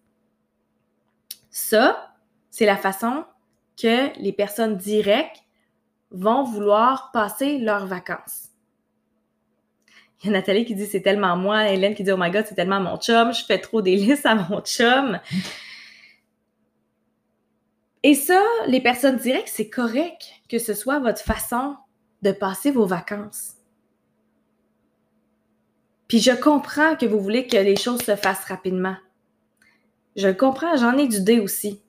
Ça, 1.50 2.14
c'est 2.50 2.66
la 2.66 2.78
façon 2.78 3.24
que 3.78 4.18
les 4.20 4.32
personnes 4.32 4.78
directes 4.78 5.44
vont 6.12 6.44
vouloir 6.44 7.12
passer 7.12 7.58
leurs 7.58 7.86
vacances. 7.86 8.50
Il 10.24 10.28
y 10.28 10.30
a 10.30 10.34
Nathalie 10.34 10.66
qui 10.66 10.76
dit 10.76 10.86
c'est 10.86 11.02
tellement 11.02 11.36
moi, 11.36 11.70
Hélène 11.70 11.94
qui 11.94 12.04
dit 12.04 12.12
oh 12.12 12.18
my 12.18 12.32
god, 12.32 12.46
c'est 12.48 12.56
tellement 12.56 12.80
mon 12.80 12.98
chum, 12.98 13.34
je 13.34 13.44
fais 13.44 13.60
trop 13.60 13.82
des 13.82 14.16
à 14.26 14.36
mon 14.36 14.62
chum. 14.62 15.20
Et 18.04 18.14
ça, 18.14 18.42
les 18.68 18.82
personnes 18.82 19.18
directes, 19.18 19.52
c'est 19.52 19.70
correct 19.70 20.26
que 20.48 20.60
ce 20.60 20.74
soit 20.74 21.00
votre 21.00 21.22
façon 21.22 21.76
de 22.22 22.32
passer 22.32 22.72
vos 22.72 22.86
vacances. 22.86 23.56
Puis 26.08 26.20
je 26.20 26.32
comprends 26.32 26.96
que 26.96 27.06
vous 27.06 27.20
voulez 27.20 27.48
que 27.48 27.58
les 27.58 27.76
choses 27.76 28.02
se 28.02 28.16
fassent 28.16 28.46
rapidement. 28.46 28.96
Je 30.16 30.30
comprends, 30.30 30.78
j'en 30.78 30.98
ai 30.98 31.08
du 31.08 31.22
dé 31.22 31.40
aussi. 31.40 31.82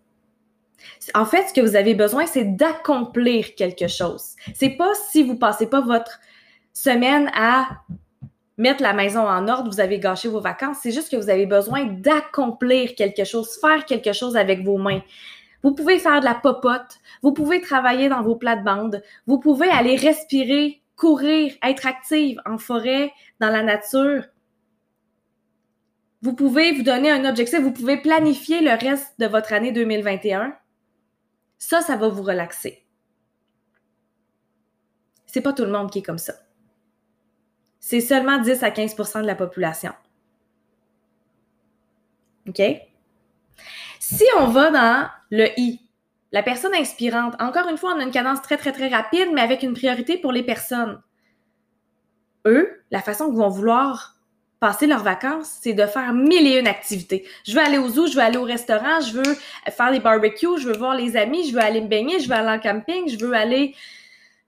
En 1.14 1.24
fait, 1.24 1.48
ce 1.48 1.54
que 1.54 1.60
vous 1.60 1.76
avez 1.76 1.94
besoin, 1.94 2.26
c'est 2.26 2.56
d'accomplir 2.56 3.54
quelque 3.54 3.88
chose. 3.88 4.34
C'est 4.54 4.70
pas 4.70 4.92
si 5.10 5.22
vous 5.22 5.36
passez 5.36 5.68
pas 5.68 5.80
votre 5.80 6.20
semaine 6.72 7.30
à 7.34 7.68
mettre 8.58 8.82
la 8.82 8.92
maison 8.92 9.20
en 9.20 9.48
ordre, 9.48 9.70
vous 9.70 9.80
avez 9.80 9.98
gâché 9.98 10.28
vos 10.28 10.40
vacances. 10.40 10.78
C'est 10.82 10.92
juste 10.92 11.10
que 11.10 11.16
vous 11.16 11.30
avez 11.30 11.46
besoin 11.46 11.84
d'accomplir 11.84 12.94
quelque 12.94 13.24
chose, 13.24 13.58
faire 13.60 13.84
quelque 13.84 14.12
chose 14.12 14.36
avec 14.36 14.64
vos 14.64 14.78
mains. 14.78 15.02
Vous 15.62 15.74
pouvez 15.74 15.98
faire 15.98 16.20
de 16.20 16.24
la 16.24 16.34
popote, 16.34 16.98
vous 17.22 17.32
pouvez 17.32 17.60
travailler 17.60 18.08
dans 18.08 18.22
vos 18.22 18.36
plates-bandes, 18.36 19.02
vous 19.26 19.38
pouvez 19.38 19.68
aller 19.68 19.96
respirer, 19.96 20.80
courir, 20.96 21.52
être 21.62 21.86
active 21.86 22.40
en 22.46 22.58
forêt, 22.58 23.12
dans 23.40 23.50
la 23.50 23.62
nature. 23.62 24.24
Vous 26.22 26.34
pouvez 26.34 26.72
vous 26.72 26.82
donner 26.82 27.10
un 27.10 27.28
objectif, 27.28 27.60
vous 27.60 27.72
pouvez 27.72 27.98
planifier 27.98 28.60
le 28.60 28.70
reste 28.70 29.18
de 29.18 29.26
votre 29.26 29.52
année 29.52 29.72
2021 29.72 30.54
ça, 31.58 31.80
ça 31.80 31.96
va 31.96 32.08
vous 32.08 32.22
relaxer. 32.22 32.84
C'est 35.26 35.40
pas 35.40 35.52
tout 35.52 35.64
le 35.64 35.70
monde 35.70 35.90
qui 35.90 35.98
est 36.00 36.02
comme 36.02 36.18
ça. 36.18 36.34
C'est 37.78 38.00
seulement 38.00 38.38
10 38.38 38.62
à 38.62 38.70
15% 38.70 39.22
de 39.22 39.26
la 39.26 39.34
population. 39.34 39.92
OK? 42.48 42.62
Si 44.00 44.24
on 44.38 44.48
va 44.48 44.70
dans 44.70 45.08
le 45.30 45.48
I, 45.58 45.80
la 46.32 46.42
personne 46.42 46.74
inspirante, 46.74 47.40
encore 47.40 47.68
une 47.68 47.78
fois, 47.78 47.94
on 47.94 47.98
a 47.98 48.02
une 48.02 48.10
cadence 48.10 48.42
très, 48.42 48.56
très, 48.56 48.72
très 48.72 48.88
rapide, 48.88 49.28
mais 49.32 49.40
avec 49.40 49.62
une 49.62 49.74
priorité 49.74 50.18
pour 50.18 50.32
les 50.32 50.42
personnes. 50.42 51.02
Eux, 52.46 52.82
la 52.90 53.02
façon 53.02 53.26
qu'ils 53.26 53.38
vont 53.38 53.48
vouloir 53.48 54.15
passer 54.60 54.86
leurs 54.86 55.02
vacances, 55.02 55.58
c'est 55.60 55.74
de 55.74 55.86
faire 55.86 56.12
mille 56.12 56.46
et 56.46 56.58
une 56.58 56.66
activités. 56.66 57.26
Je 57.44 57.54
veux 57.54 57.60
aller 57.60 57.78
au 57.78 57.88
zoo, 57.88 58.06
je 58.06 58.14
veux 58.14 58.22
aller 58.22 58.38
au 58.38 58.44
restaurant, 58.44 59.00
je 59.00 59.12
veux 59.12 59.36
faire 59.70 59.92
des 59.92 60.00
barbecues, 60.00 60.58
je 60.58 60.68
veux 60.68 60.76
voir 60.76 60.94
les 60.94 61.16
amis, 61.16 61.48
je 61.48 61.54
veux 61.54 61.60
aller 61.60 61.80
me 61.80 61.88
baigner, 61.88 62.20
je 62.20 62.28
veux 62.28 62.34
aller 62.34 62.56
en 62.56 62.58
camping, 62.58 63.08
je 63.08 63.18
veux 63.18 63.34
aller 63.34 63.74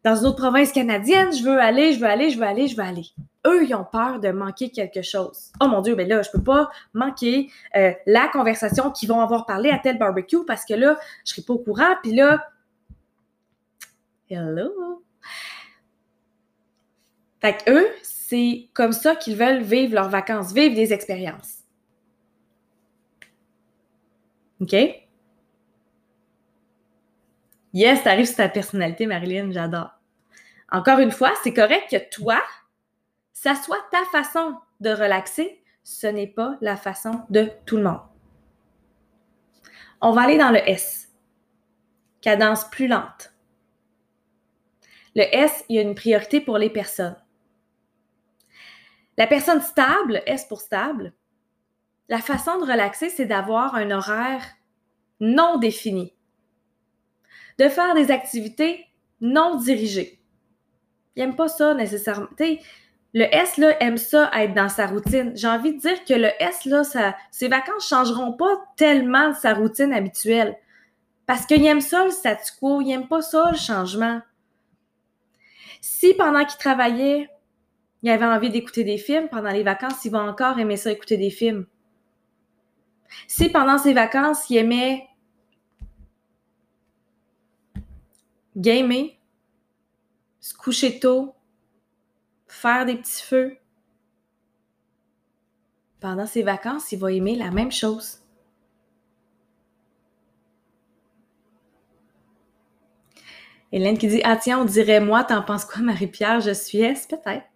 dans 0.05 0.17
une 0.17 0.27
autre 0.27 0.39
province 0.39 0.73
canadienne, 0.73 1.33
je 1.33 1.43
veux 1.43 1.59
aller, 1.59 1.93
je 1.93 2.01
veux 2.01 2.07
aller, 2.07 2.31
je 2.31 2.39
veux 2.39 2.47
aller, 2.47 2.69
je 2.69 2.77
veux 2.77 2.83
aller. 2.83 3.07
Eux, 3.47 3.65
ils 3.65 3.75
ont 3.75 3.85
peur 3.85 4.21
de 4.21 4.31
manquer 4.31 4.71
quelque 4.71 5.03
chose. 5.03 5.53
Oh 5.61 5.67
mon 5.67 5.83
Dieu, 5.83 5.95
ben 5.95 6.09
là, 6.09 6.23
je 6.23 6.31
peux 6.31 6.43
pas 6.43 6.71
manquer 6.95 7.51
euh, 7.77 7.93
la 8.07 8.29
conversation 8.29 8.91
qu'ils 8.91 9.09
vont 9.09 9.21
avoir 9.21 9.45
parlé 9.45 9.71
à 9.71 9.79
tel 9.79 9.99
barbecue 9.99 10.45
parce 10.47 10.65
que 10.65 10.75
là, 10.75 10.99
je 11.25 11.33
serai 11.33 11.43
pas 11.43 11.53
au 11.53 11.59
courant, 11.59 11.97
puis 12.03 12.15
là, 12.15 12.49
hello. 14.31 15.03
Fait 17.41 17.57
que 17.57 17.71
eux, 17.71 17.89
c'est 18.29 18.69
comme 18.75 18.93
ça 18.93 19.17
qu'ils 19.17 19.37
veulent 19.37 19.63
vivre 19.63 19.95
leurs 19.95 20.11
vacances, 20.11 20.53
vivre 20.53 20.75
des 20.75 20.93
expériences. 20.93 21.65
OK? 24.61 24.75
Yes, 27.73 28.03
t'arrives 28.03 28.27
sur 28.27 28.37
ta 28.37 28.51
personnalité, 28.51 29.07
Marilyn, 29.07 29.51
j'adore. 29.51 29.93
Encore 30.71 30.99
une 30.99 31.11
fois, 31.11 31.33
c'est 31.43 31.55
correct 31.55 31.91
que 31.91 32.11
toi, 32.11 32.43
ça 33.33 33.55
soit 33.55 33.83
ta 33.91 34.05
façon 34.13 34.57
de 34.81 34.91
relaxer, 34.91 35.63
ce 35.83 36.07
n'est 36.07 36.27
pas 36.27 36.59
la 36.61 36.77
façon 36.77 37.23
de 37.31 37.51
tout 37.65 37.79
le 37.79 37.85
monde. 37.85 38.03
On 40.03 40.13
va 40.13 40.23
aller 40.23 40.37
dans 40.37 40.51
le 40.51 40.69
S. 40.69 41.11
Cadence 42.21 42.69
plus 42.69 42.89
lente. 42.89 43.33
Le 45.17 45.23
S, 45.35 45.65
il 45.71 45.77
y 45.77 45.79
a 45.79 45.83
une 45.83 45.95
priorité 45.95 46.43
pour 46.43 46.59
les 46.59 46.69
personnes. 46.69 47.17
La 49.19 49.27
personne 49.27 49.61
stable, 49.61 50.23
S 50.27 50.47
pour 50.47 50.61
stable, 50.61 51.13
la 52.09 52.21
façon 52.21 52.59
de 52.59 52.71
relaxer, 52.71 53.11
c'est 53.11 53.27
d'avoir 53.27 53.75
un 53.75 53.91
horaire 53.91 54.45
non 55.19 55.59
défini, 55.59 56.15
de 57.59 57.69
faire 57.69 57.95
des 57.95 58.13
activités 58.13 58.87
non 59.21 59.57
dirigées. 59.57 60.21
Il 61.17 61.21
n'aime 61.21 61.35
pas 61.35 61.49
ça 61.49 61.75
nécessairement. 61.75 62.29
le 62.39 63.25
S 63.35 63.57
là, 63.57 63.77
aime 63.83 63.97
ça 63.97 64.31
être 64.35 64.55
dans 64.55 64.69
sa 64.69 64.87
routine. 64.87 65.33
J'ai 65.35 65.49
envie 65.49 65.75
de 65.75 65.81
dire 65.81 66.05
que 66.05 66.15
le 66.15 66.31
S, 66.39 66.65
là, 66.65 66.85
ses 67.33 67.49
vacances 67.49 67.91
ne 67.91 67.97
changeront 67.97 68.33
pas 68.35 68.55
tellement 68.77 69.31
de 69.31 69.35
sa 69.35 69.53
routine 69.53 69.93
habituelle. 69.93 70.57
Parce 71.27 71.45
qu'il 71.45 71.67
aime 71.67 71.81
ça 71.81 72.05
le 72.05 72.13
statu 72.13 72.53
quo, 72.61 72.81
il 72.81 72.87
n'aime 72.87 73.09
pas 73.09 73.23
ça 73.23 73.51
le 73.51 73.59
changement. 73.59 74.23
Si 75.81 76.15
pendant 76.15 76.45
qu'il 76.45 76.59
travaillait, 76.59 77.29
il 78.03 78.11
avait 78.11 78.25
envie 78.25 78.51
d'écouter 78.51 78.85
des 78.85 78.99
films 78.99 79.29
pendant 79.29 79.51
les 79.51 79.63
vacances, 79.63 80.05
il 80.05 80.13
va 80.13 80.23
encore 80.23 80.59
aimer 80.59 80.77
ça, 80.77 80.93
écouter 80.93 81.17
des 81.17 81.31
films. 81.31 81.67
Si 83.27 83.49
pendant 83.49 83.79
ses 83.79 83.95
vacances, 83.95 84.49
il 84.51 84.59
aimait 84.59 85.09
gamer, 88.57 89.19
se 90.41 90.55
coucher 90.55 91.01
tôt, 91.01 91.35
faire 92.47 92.87
des 92.87 92.97
petits 92.97 93.23
feux, 93.23 93.57
pendant 96.01 96.27
ses 96.27 96.43
vacances, 96.43 96.93
il 96.93 96.99
va 96.99 97.13
aimer 97.13 97.35
la 97.35 97.51
même 97.51 97.73
chose. 97.73 98.19
Hélène 103.73 103.99
qui 103.99 104.09
dit 104.09 104.21
Ah 104.25 104.37
tiens, 104.37 104.61
on 104.61 104.65
dirait 104.65 105.01
moi, 105.01 105.25
t'en 105.25 105.43
penses 105.43 105.65
quoi, 105.65 105.83
Marie-Pierre? 105.83 106.41
Je 106.41 106.53
suis 106.53 106.79
S, 106.79 107.07
peut-être. 107.07 107.48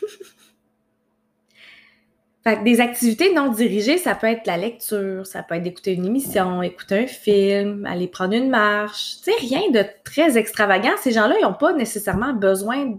des 2.64 2.80
activités 2.80 3.34
non 3.34 3.48
dirigées, 3.48 3.98
ça 3.98 4.14
peut 4.14 4.28
être 4.28 4.46
la 4.46 4.56
lecture, 4.56 5.26
ça 5.26 5.42
peut 5.42 5.56
être 5.56 5.64
d'écouter 5.64 5.94
une 5.94 6.06
émission, 6.06 6.62
écouter 6.62 7.04
un 7.04 7.06
film, 7.06 7.86
aller 7.86 8.06
prendre 8.06 8.34
une 8.34 8.48
marche. 8.48 9.16
Tu 9.24 9.32
sais, 9.32 9.38
rien 9.40 9.70
de 9.70 9.84
très 10.04 10.38
extravagant. 10.38 10.92
Ces 11.02 11.10
gens-là, 11.10 11.34
ils 11.40 11.42
n'ont 11.42 11.54
pas 11.54 11.72
nécessairement 11.72 12.32
besoin 12.32 12.98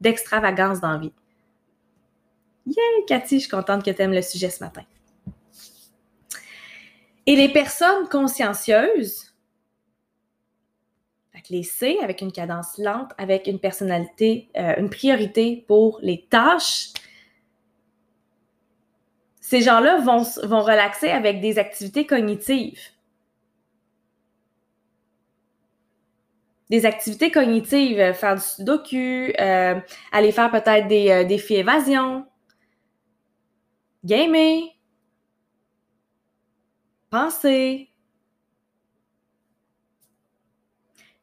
d'extravagance 0.00 0.80
dans 0.80 0.98
la. 0.98 1.08
Yeah, 2.66 3.04
Cathy, 3.06 3.36
je 3.36 3.42
suis 3.42 3.50
contente 3.50 3.84
que 3.84 3.90
tu 3.90 4.02
aimes 4.02 4.12
le 4.12 4.22
sujet 4.22 4.50
ce 4.50 4.62
matin. 4.62 4.82
Et 7.26 7.34
les 7.34 7.48
personnes 7.48 8.08
consciencieuses, 8.08 9.25
les 11.50 11.62
C 11.62 11.98
avec 12.02 12.20
une 12.20 12.32
cadence 12.32 12.78
lente, 12.78 13.12
avec 13.18 13.46
une 13.46 13.58
personnalité, 13.58 14.48
euh, 14.56 14.74
une 14.78 14.90
priorité 14.90 15.64
pour 15.66 15.98
les 16.02 16.26
tâches, 16.28 16.92
Ces 19.48 19.60
gens-là 19.60 20.00
vont, 20.00 20.24
vont 20.42 20.60
relaxer 20.60 21.08
avec 21.08 21.40
des 21.40 21.60
activités 21.60 22.04
cognitives. 22.04 22.80
Des 26.68 26.84
activités 26.84 27.30
cognitives, 27.30 28.00
euh, 28.00 28.12
faire 28.12 28.34
du 28.34 28.40
sudoku, 28.40 28.96
euh, 29.38 29.80
aller 30.10 30.32
faire 30.32 30.50
peut-être 30.50 30.88
des 30.88 31.10
euh, 31.10 31.22
défis 31.22 31.54
évasion, 31.54 32.26
gamer, 34.04 34.62
penser. 37.10 37.88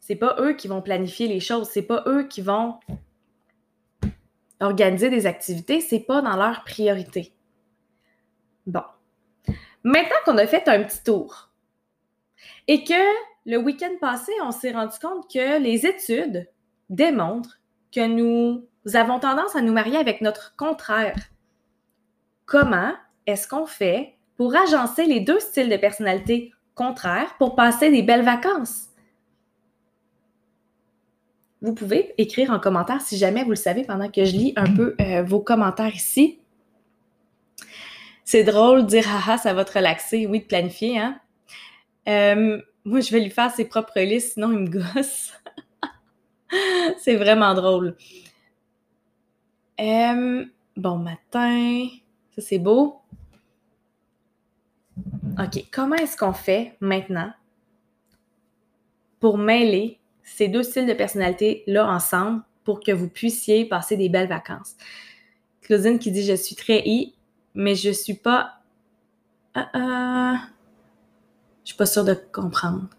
C'est 0.06 0.18
pas 0.18 0.36
eux 0.40 0.52
qui 0.52 0.68
vont 0.68 0.82
planifier 0.82 1.30
les 1.30 1.40
choses, 1.40 1.70
c'est 1.70 1.82
pas 1.82 2.04
eux 2.08 2.24
qui 2.24 2.42
vont 2.42 2.78
organiser 4.60 5.10
des 5.10 5.26
activités, 5.26 5.80
c'est 5.80 6.02
pas 6.02 6.22
dans 6.22 6.36
leur 6.36 6.66
priorité. 6.66 7.32
Bon. 8.68 8.84
Maintenant 9.86 10.18
qu'on 10.26 10.38
a 10.38 10.46
fait 10.46 10.68
un 10.68 10.84
petit 10.84 11.02
tour 11.06 11.52
et 12.68 12.84
que 12.84 13.02
le 13.46 13.56
week-end 13.56 13.94
passé, 14.02 14.34
on 14.44 14.52
s'est 14.52 14.74
rendu 14.74 15.00
compte 15.02 15.32
que 15.32 15.58
les 15.62 15.86
études 15.86 16.52
démontrent 16.90 17.60
que 17.94 18.06
nous 18.06 18.68
avons 18.96 19.20
tendance 19.20 19.56
à 19.56 19.62
nous 19.62 19.72
marier 19.72 19.96
avec 19.96 20.20
notre 20.20 20.54
contraire. 20.58 21.16
Comment 22.46 22.92
est-ce 23.26 23.48
qu'on 23.48 23.66
fait 23.66 24.18
pour 24.36 24.54
agencer 24.54 25.06
les 25.06 25.22
deux 25.22 25.40
styles 25.40 25.70
de 25.70 25.78
personnalité 25.78 26.52
contraires 26.76 27.38
pour 27.38 27.56
passer 27.56 27.90
des 27.90 28.04
belles 28.04 28.26
vacances? 28.26 28.90
Vous 31.64 31.74
pouvez 31.74 32.14
écrire 32.18 32.52
en 32.52 32.60
commentaire 32.60 33.02
si 33.02 33.18
jamais 33.18 33.46
vous 33.46 33.52
le 33.52 33.56
savez 33.56 33.84
pendant 33.84 34.12
que 34.12 34.26
je 34.26 34.36
lis 34.36 34.54
un 34.58 34.72
peu 34.72 34.96
euh, 35.00 35.24
vos 35.24 35.40
commentaires 35.40 35.96
ici. 35.96 36.40
C'est 38.26 38.44
drôle 38.44 38.84
de 38.84 38.88
dire 38.88 39.08
haha, 39.08 39.38
ça 39.38 39.54
va 39.54 39.64
te 39.64 39.78
relaxer. 39.78 40.28
Oui, 40.28 40.42
de 40.42 40.46
planifier, 40.46 41.00
hein? 41.00 41.20
Euh, 42.10 42.62
moi, 42.84 43.00
je 43.00 43.12
vais 43.14 43.22
lui 43.22 43.30
faire 43.30 43.50
ses 43.50 43.64
propres 43.64 44.02
listes, 44.02 44.34
sinon 44.34 44.52
il 44.52 44.60
me 44.60 44.70
gosse. 44.70 45.32
c'est 47.00 47.16
vraiment 47.16 47.54
drôle. 47.54 47.96
Euh, 49.80 50.46
bon 50.76 50.98
matin. 50.98 51.88
Ça, 52.36 52.42
c'est 52.42 52.60
beau. 52.60 53.00
OK. 55.40 55.64
Comment 55.72 55.96
est-ce 55.96 56.18
qu'on 56.18 56.34
fait 56.34 56.76
maintenant 56.82 57.32
pour 59.22 59.38
mêler 59.38 60.02
ces 60.24 60.48
deux 60.48 60.64
styles 60.64 60.88
de 60.88 60.94
personnalité-là 60.94 61.88
ensemble 61.88 62.44
pour 62.64 62.80
que 62.80 62.92
vous 62.92 63.10
puissiez 63.10 63.66
passer 63.66 63.98
des 63.98 64.10
belles 64.10 64.30
vacances? 64.30 64.76
Claudine 65.62 66.00
qui 66.00 66.12
dit 66.12 66.24
Je 66.24 66.36
suis 66.36 66.56
très 66.56 66.82
I, 66.86 67.16
mais 67.54 67.76
je 67.76 67.92
suis 67.92 68.16
pas. 68.16 68.60
Euh, 69.58 69.62
euh, 69.76 70.34
je 71.64 71.70
suis 71.70 71.78
pas 71.78 71.86
sûre 71.86 72.04
de 72.04 72.14
comprendre. 72.14 72.90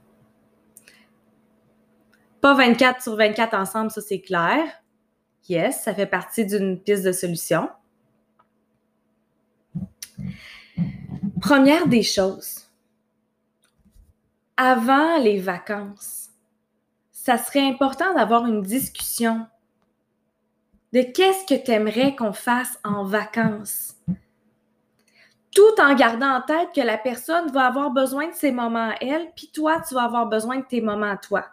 Pas 2.40 2.54
24 2.54 3.02
sur 3.02 3.16
24 3.16 3.54
ensemble, 3.54 3.90
ça 3.90 4.00
c'est 4.00 4.20
clair. 4.20 4.62
Yes, 5.48 5.82
ça 5.82 5.94
fait 5.94 6.06
partie 6.06 6.46
d'une 6.46 6.78
piste 6.78 7.04
de 7.04 7.12
solution. 7.12 7.68
Première 11.40 11.86
des 11.88 12.02
choses, 12.02 12.70
avant 14.56 15.18
les 15.18 15.38
vacances, 15.38 16.30
ça 17.24 17.38
serait 17.38 17.66
important 17.66 18.12
d'avoir 18.12 18.44
une 18.44 18.60
discussion 18.60 19.46
de 20.92 21.00
qu'est-ce 21.00 21.46
que 21.46 21.58
tu 21.58 21.70
aimerais 21.70 22.14
qu'on 22.14 22.34
fasse 22.34 22.78
en 22.84 23.02
vacances 23.02 23.96
tout 25.54 25.80
en 25.80 25.94
gardant 25.94 26.34
en 26.34 26.42
tête 26.42 26.68
que 26.74 26.82
la 26.82 26.98
personne 26.98 27.50
va 27.50 27.66
avoir 27.66 27.90
besoin 27.92 28.28
de 28.28 28.34
ses 28.34 28.52
moments 28.52 28.90
à 28.90 28.96
elle, 29.00 29.30
puis 29.34 29.50
toi, 29.54 29.80
tu 29.88 29.94
vas 29.94 30.02
avoir 30.02 30.26
besoin 30.26 30.58
de 30.58 30.64
tes 30.64 30.82
moments 30.82 31.12
à 31.12 31.16
toi. 31.16 31.46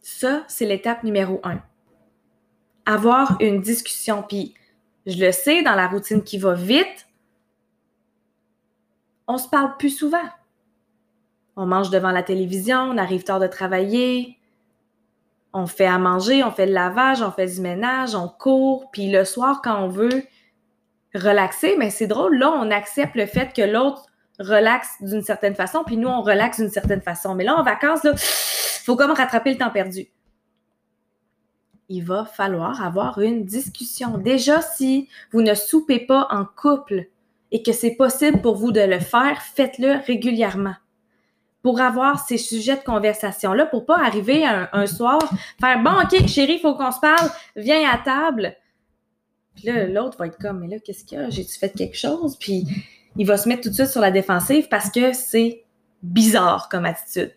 Ça, 0.00 0.44
c'est 0.48 0.64
l'étape 0.64 1.02
numéro 1.02 1.40
un. 1.42 1.60
Avoir 2.86 3.36
une 3.40 3.60
discussion. 3.60 4.22
Puis, 4.22 4.54
je 5.04 5.22
le 5.22 5.32
sais, 5.32 5.62
dans 5.62 5.74
la 5.74 5.88
routine 5.88 6.22
qui 6.22 6.38
va 6.38 6.54
vite, 6.54 7.08
on 9.26 9.38
se 9.38 9.48
parle 9.48 9.76
plus 9.76 9.90
souvent. 9.90 10.28
On 11.56 11.66
mange 11.66 11.90
devant 11.90 12.10
la 12.10 12.22
télévision, 12.22 12.78
on 12.78 12.98
arrive 12.98 13.24
tard 13.24 13.40
de 13.40 13.46
travailler, 13.46 14.38
on 15.52 15.66
fait 15.66 15.86
à 15.86 15.98
manger, 15.98 16.42
on 16.42 16.50
fait 16.50 16.66
le 16.66 16.72
lavage, 16.72 17.22
on 17.22 17.30
fait 17.30 17.46
du 17.46 17.60
ménage, 17.60 18.14
on 18.14 18.28
court, 18.28 18.90
puis 18.90 19.10
le 19.10 19.24
soir, 19.24 19.60
quand 19.62 19.82
on 19.82 19.88
veut 19.88 20.22
relaxer, 21.14 21.76
mais 21.78 21.90
c'est 21.90 22.06
drôle, 22.06 22.38
là, 22.38 22.50
on 22.50 22.70
accepte 22.70 23.16
le 23.16 23.26
fait 23.26 23.52
que 23.54 23.62
l'autre 23.62 24.06
relaxe 24.38 24.88
d'une 25.02 25.22
certaine 25.22 25.54
façon, 25.54 25.84
puis 25.84 25.96
nous, 25.96 26.08
on 26.08 26.22
relaxe 26.22 26.58
d'une 26.58 26.70
certaine 26.70 27.02
façon. 27.02 27.34
Mais 27.34 27.44
là, 27.44 27.54
en 27.54 27.62
vacances, 27.62 28.02
là, 28.02 28.14
faut 28.84 28.96
comme 28.96 29.10
rattraper 29.10 29.52
le 29.52 29.58
temps 29.58 29.70
perdu. 29.70 30.06
Il 31.90 32.02
va 32.02 32.24
falloir 32.24 32.82
avoir 32.82 33.20
une 33.20 33.44
discussion. 33.44 34.16
Déjà, 34.16 34.62
si 34.62 35.08
vous 35.32 35.42
ne 35.42 35.52
soupez 35.52 36.00
pas 36.00 36.26
en 36.30 36.46
couple 36.46 37.08
et 37.52 37.62
que 37.62 37.72
c'est 37.72 37.92
possible 37.92 38.40
pour 38.40 38.56
vous 38.56 38.72
de 38.72 38.80
le 38.80 38.98
faire, 38.98 39.40
faites-le 39.42 39.98
régulièrement 40.06 40.74
pour 41.62 41.80
avoir 41.80 42.26
ces 42.26 42.38
sujets 42.38 42.76
de 42.76 42.82
conversation-là, 42.82 43.66
pour 43.66 43.86
pas 43.86 44.04
arriver 44.04 44.44
un, 44.44 44.86
soir, 44.86 45.20
faire 45.60 45.80
bon, 45.80 45.92
OK, 45.92 46.26
chérie, 46.26 46.54
il 46.54 46.58
faut 46.60 46.74
qu'on 46.74 46.90
se 46.90 46.98
parle, 46.98 47.30
viens 47.54 47.88
à 47.88 47.98
table. 47.98 48.56
Puis 49.54 49.66
là, 49.66 49.86
l'autre 49.86 50.18
va 50.18 50.26
être 50.26 50.38
comme, 50.38 50.58
mais 50.60 50.66
là, 50.66 50.80
qu'est-ce 50.80 51.04
qu'il 51.04 51.18
y 51.18 51.20
a? 51.20 51.30
J'ai-tu 51.30 51.56
fait 51.56 51.70
quelque 51.70 51.96
chose? 51.96 52.36
Puis 52.36 52.66
il 53.16 53.26
va 53.26 53.36
se 53.36 53.48
mettre 53.48 53.62
tout 53.62 53.68
de 53.68 53.74
suite 53.74 53.86
sur 53.86 54.00
la 54.00 54.10
défensive 54.10 54.66
parce 54.68 54.90
que 54.90 55.12
c'est 55.12 55.62
bizarre 56.02 56.68
comme 56.68 56.84
attitude. 56.84 57.32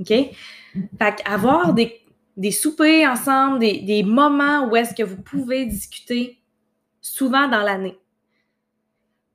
OK? 0.00 0.08
Fait 0.08 1.16
qu'avoir 1.16 1.74
des, 1.74 2.00
des 2.38 2.52
soupers 2.52 3.04
ensemble, 3.04 3.58
des, 3.58 3.82
des 3.82 4.02
moments 4.02 4.66
où 4.68 4.76
est-ce 4.76 4.94
que 4.94 5.02
vous 5.02 5.20
pouvez 5.20 5.66
discuter 5.66 6.40
souvent 7.02 7.46
dans 7.46 7.60
l'année. 7.62 7.99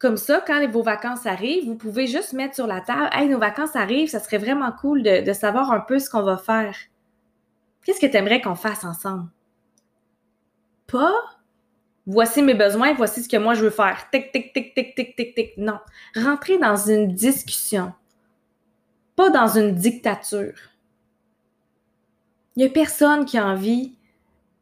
Comme 0.06 0.18
ça, 0.18 0.40
quand 0.46 0.64
vos 0.70 0.84
vacances 0.84 1.26
arrivent, 1.26 1.66
vous 1.66 1.74
pouvez 1.74 2.06
juste 2.06 2.34
mettre 2.34 2.54
sur 2.54 2.68
la 2.68 2.80
table 2.80 3.10
Hey, 3.12 3.28
nos 3.28 3.40
vacances 3.40 3.76
arrivent, 3.76 4.08
ça 4.08 4.20
serait 4.20 4.38
vraiment 4.38 4.72
cool 4.72 5.02
de, 5.02 5.34
savoir 5.34 5.72
un 5.72 5.80
peu 5.80 5.98
ce 5.98 6.12
qu'on 6.12 6.22
va 6.22 6.38
faire. 6.38 6.78
Qu'est-ce 7.84 8.00
que 8.00 8.06
tu 8.06 8.16
aimerais 8.16 8.40
qu'on 8.40 8.54
fasse 8.54 8.84
ensemble? 8.84 9.30
Pas 10.86 11.12
voici 12.06 12.44
mes 12.44 12.54
besoins, 12.54 12.94
voici 12.94 13.24
ce 13.24 13.28
que 13.28 13.38
moi 13.38 13.56
je 13.56 13.64
veux 13.64 13.72
faire. 13.72 14.08
Tic, 14.12 14.32
tic, 14.32 14.54
tic, 14.54 14.76
tic, 14.76 14.94
tic, 14.94 15.16
tic, 15.16 15.34
tic. 15.34 15.58
Non. 15.58 15.80
Rentrez 16.16 16.60
dans 16.60 16.78
une 16.78 17.12
discussion, 17.12 17.92
pas 19.16 19.32
dans 19.32 19.48
une 19.48 19.74
dictature. 19.74 20.54
Il 22.56 22.60
n'y 22.60 22.66
a 22.66 22.70
personne 22.70 23.26
qui 23.26 23.40
a 23.40 23.48
envie 23.48 23.98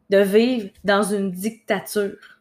de 0.09 0.19
vivre 0.19 0.69
dans 0.85 1.03
une 1.03 1.31
dictature. 1.31 2.32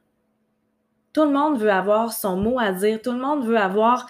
Tout 1.12 1.25
le 1.25 1.31
monde 1.31 1.59
veut 1.59 1.70
avoir 1.70 2.12
son 2.12 2.37
mot 2.37 2.59
à 2.59 2.72
dire, 2.72 3.01
tout 3.03 3.12
le 3.12 3.18
monde 3.18 3.44
veut 3.44 3.59
avoir, 3.59 4.09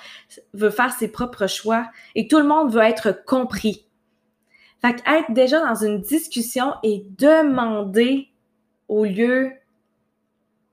veut 0.54 0.70
faire 0.70 0.92
ses 0.92 1.08
propres 1.08 1.48
choix 1.48 1.90
et 2.14 2.28
tout 2.28 2.38
le 2.38 2.46
monde 2.46 2.72
veut 2.72 2.82
être 2.82 3.24
compris. 3.24 3.86
Fait 4.80 5.02
être 5.06 5.32
déjà 5.32 5.60
dans 5.60 5.74
une 5.74 6.00
discussion 6.00 6.74
et 6.82 7.04
demander 7.18 8.28
au 8.88 9.04
lieu 9.04 9.52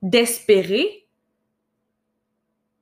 d'espérer, 0.02 1.08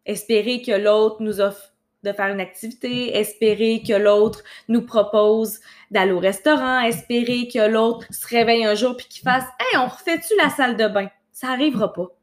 espérer 0.06 0.62
que 0.62 0.72
l'autre 0.72 1.18
nous 1.22 1.42
offre 1.42 1.74
de 2.04 2.12
faire 2.14 2.28
une 2.28 2.40
activité, 2.40 3.18
espérer 3.18 3.84
que 3.86 3.94
l'autre 3.94 4.44
nous 4.68 4.82
propose 4.82 5.60
d'aller 5.92 6.12
au 6.12 6.20
restaurant, 6.20 6.80
espérer 6.82 7.48
que 7.48 7.68
l'autre 7.68 8.06
se 8.12 8.28
réveille 8.28 8.66
un 8.66 8.76
jour 8.76 8.96
puis 8.96 9.08
qu'il 9.08 9.24
fasse 9.24 9.46
Hey, 9.60 9.78
on 9.78 9.88
refait-tu 9.88 10.34
la 10.42 10.50
salle 10.50 10.78
de 10.78 10.88
bain? 10.88 11.10
Ça 11.32 11.50
arrivera 11.50 11.92
pas. 11.92 12.17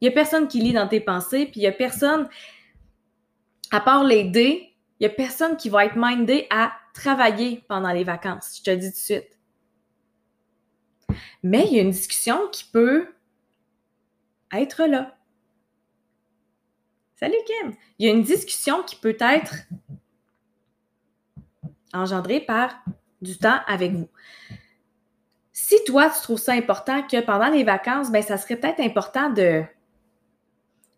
Il 0.00 0.08
n'y 0.08 0.08
a 0.08 0.12
personne 0.12 0.48
qui 0.48 0.60
lit 0.60 0.72
dans 0.72 0.88
tes 0.88 1.00
pensées, 1.00 1.46
puis 1.46 1.60
il 1.60 1.60
n'y 1.60 1.66
a 1.66 1.72
personne, 1.72 2.28
à 3.70 3.80
part 3.80 4.04
l'aider, 4.04 4.74
il 4.98 5.06
n'y 5.06 5.12
a 5.12 5.14
personne 5.14 5.56
qui 5.56 5.68
va 5.68 5.84
être 5.84 5.96
mindé 5.96 6.46
à 6.50 6.72
travailler 6.94 7.64
pendant 7.68 7.92
les 7.92 8.04
vacances. 8.04 8.58
Je 8.58 8.62
te 8.62 8.70
le 8.70 8.76
dis 8.76 8.90
tout 8.90 8.96
de 8.96 8.96
suite. 8.96 9.38
Mais 11.42 11.66
il 11.66 11.74
y 11.74 11.78
a 11.78 11.82
une 11.82 11.90
discussion 11.90 12.48
qui 12.52 12.64
peut 12.64 13.08
être 14.52 14.84
là. 14.84 15.16
Salut 17.14 17.36
Kim! 17.46 17.74
Il 17.98 18.06
y 18.06 18.10
a 18.10 18.12
une 18.12 18.22
discussion 18.22 18.82
qui 18.82 18.96
peut 18.96 19.16
être 19.20 19.54
engendrée 21.92 22.40
par 22.40 22.82
du 23.20 23.36
temps 23.36 23.60
avec 23.66 23.92
vous. 23.92 24.08
Si 25.52 25.76
toi, 25.84 26.08
tu 26.08 26.22
trouves 26.22 26.38
ça 26.38 26.52
important 26.52 27.02
que 27.02 27.20
pendant 27.20 27.50
les 27.50 27.64
vacances, 27.64 28.10
ben, 28.10 28.22
ça 28.22 28.38
serait 28.38 28.56
peut-être 28.56 28.80
important 28.80 29.30
de 29.30 29.62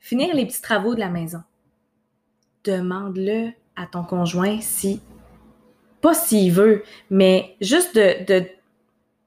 Finir 0.02 0.34
les 0.34 0.44
petits 0.44 0.60
travaux 0.60 0.96
de 0.96 1.00
la 1.00 1.08
maison. 1.08 1.44
Demande-le 2.64 3.52
à 3.76 3.86
ton 3.86 4.02
conjoint 4.02 4.60
si, 4.60 5.00
pas 6.00 6.12
s'il 6.12 6.52
veut, 6.52 6.82
mais 7.08 7.56
juste 7.60 7.94
de, 7.94 8.42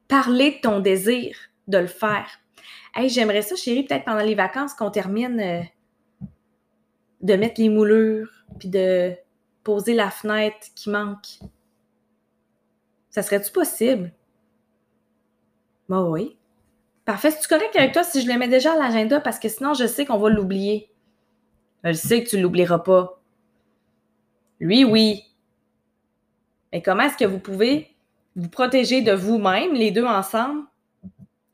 Parler 0.09 0.51
de 0.51 0.61
ton 0.61 0.81
désir 0.81 1.35
de 1.67 1.79
le 1.79 1.88
faire. 1.88 2.27
Hey, 2.93 3.09
j'aimerais 3.09 3.41
ça, 3.41 3.55
chérie, 3.55 3.85
peut-être 3.85 4.03
pendant 4.03 4.23
les 4.23 4.35
vacances 4.35 4.75
qu'on 4.75 4.91
termine 4.91 5.39
euh, 5.39 5.63
de 7.21 7.35
mettre 7.35 7.59
les 7.59 7.69
moulures, 7.69 8.29
puis 8.59 8.69
de 8.69 9.15
poser 9.63 9.95
la 9.95 10.11
fenêtre 10.11 10.67
qui 10.75 10.91
manque. 10.91 11.39
Ça 13.09 13.23
serait-tu 13.23 13.51
possible? 13.51 14.13
Bah 15.89 16.03
oui. 16.03 16.38
Parfait. 17.05 17.31
C'est-tu 17.31 17.47
correct 17.47 17.75
avec 17.75 17.93
toi 17.93 18.03
si 18.03 18.21
je 18.21 18.27
le 18.27 18.37
mets 18.37 18.47
déjà 18.47 18.73
à 18.73 18.77
l'agenda? 18.77 19.21
Parce 19.21 19.39
que 19.39 19.47
sinon, 19.47 19.73
je 19.75 19.85
sais 19.85 20.05
qu'on 20.05 20.17
va 20.17 20.29
l'oublier. 20.29 20.91
Je 21.83 21.93
sais 21.93 22.23
que 22.23 22.29
tu 22.29 22.37
ne 22.37 22.41
l'oublieras 22.41 22.79
pas. 22.79 23.21
Lui, 24.59 24.83
oui. 24.83 25.23
Mais 26.73 26.81
comment 26.81 27.03
est-ce 27.03 27.17
que 27.17 27.25
vous 27.25 27.39
pouvez 27.39 27.95
vous 28.35 28.49
protéger 28.49 29.01
de 29.01 29.11
vous-même, 29.13 29.73
les 29.73 29.91
deux 29.91 30.05
ensemble, 30.05 30.63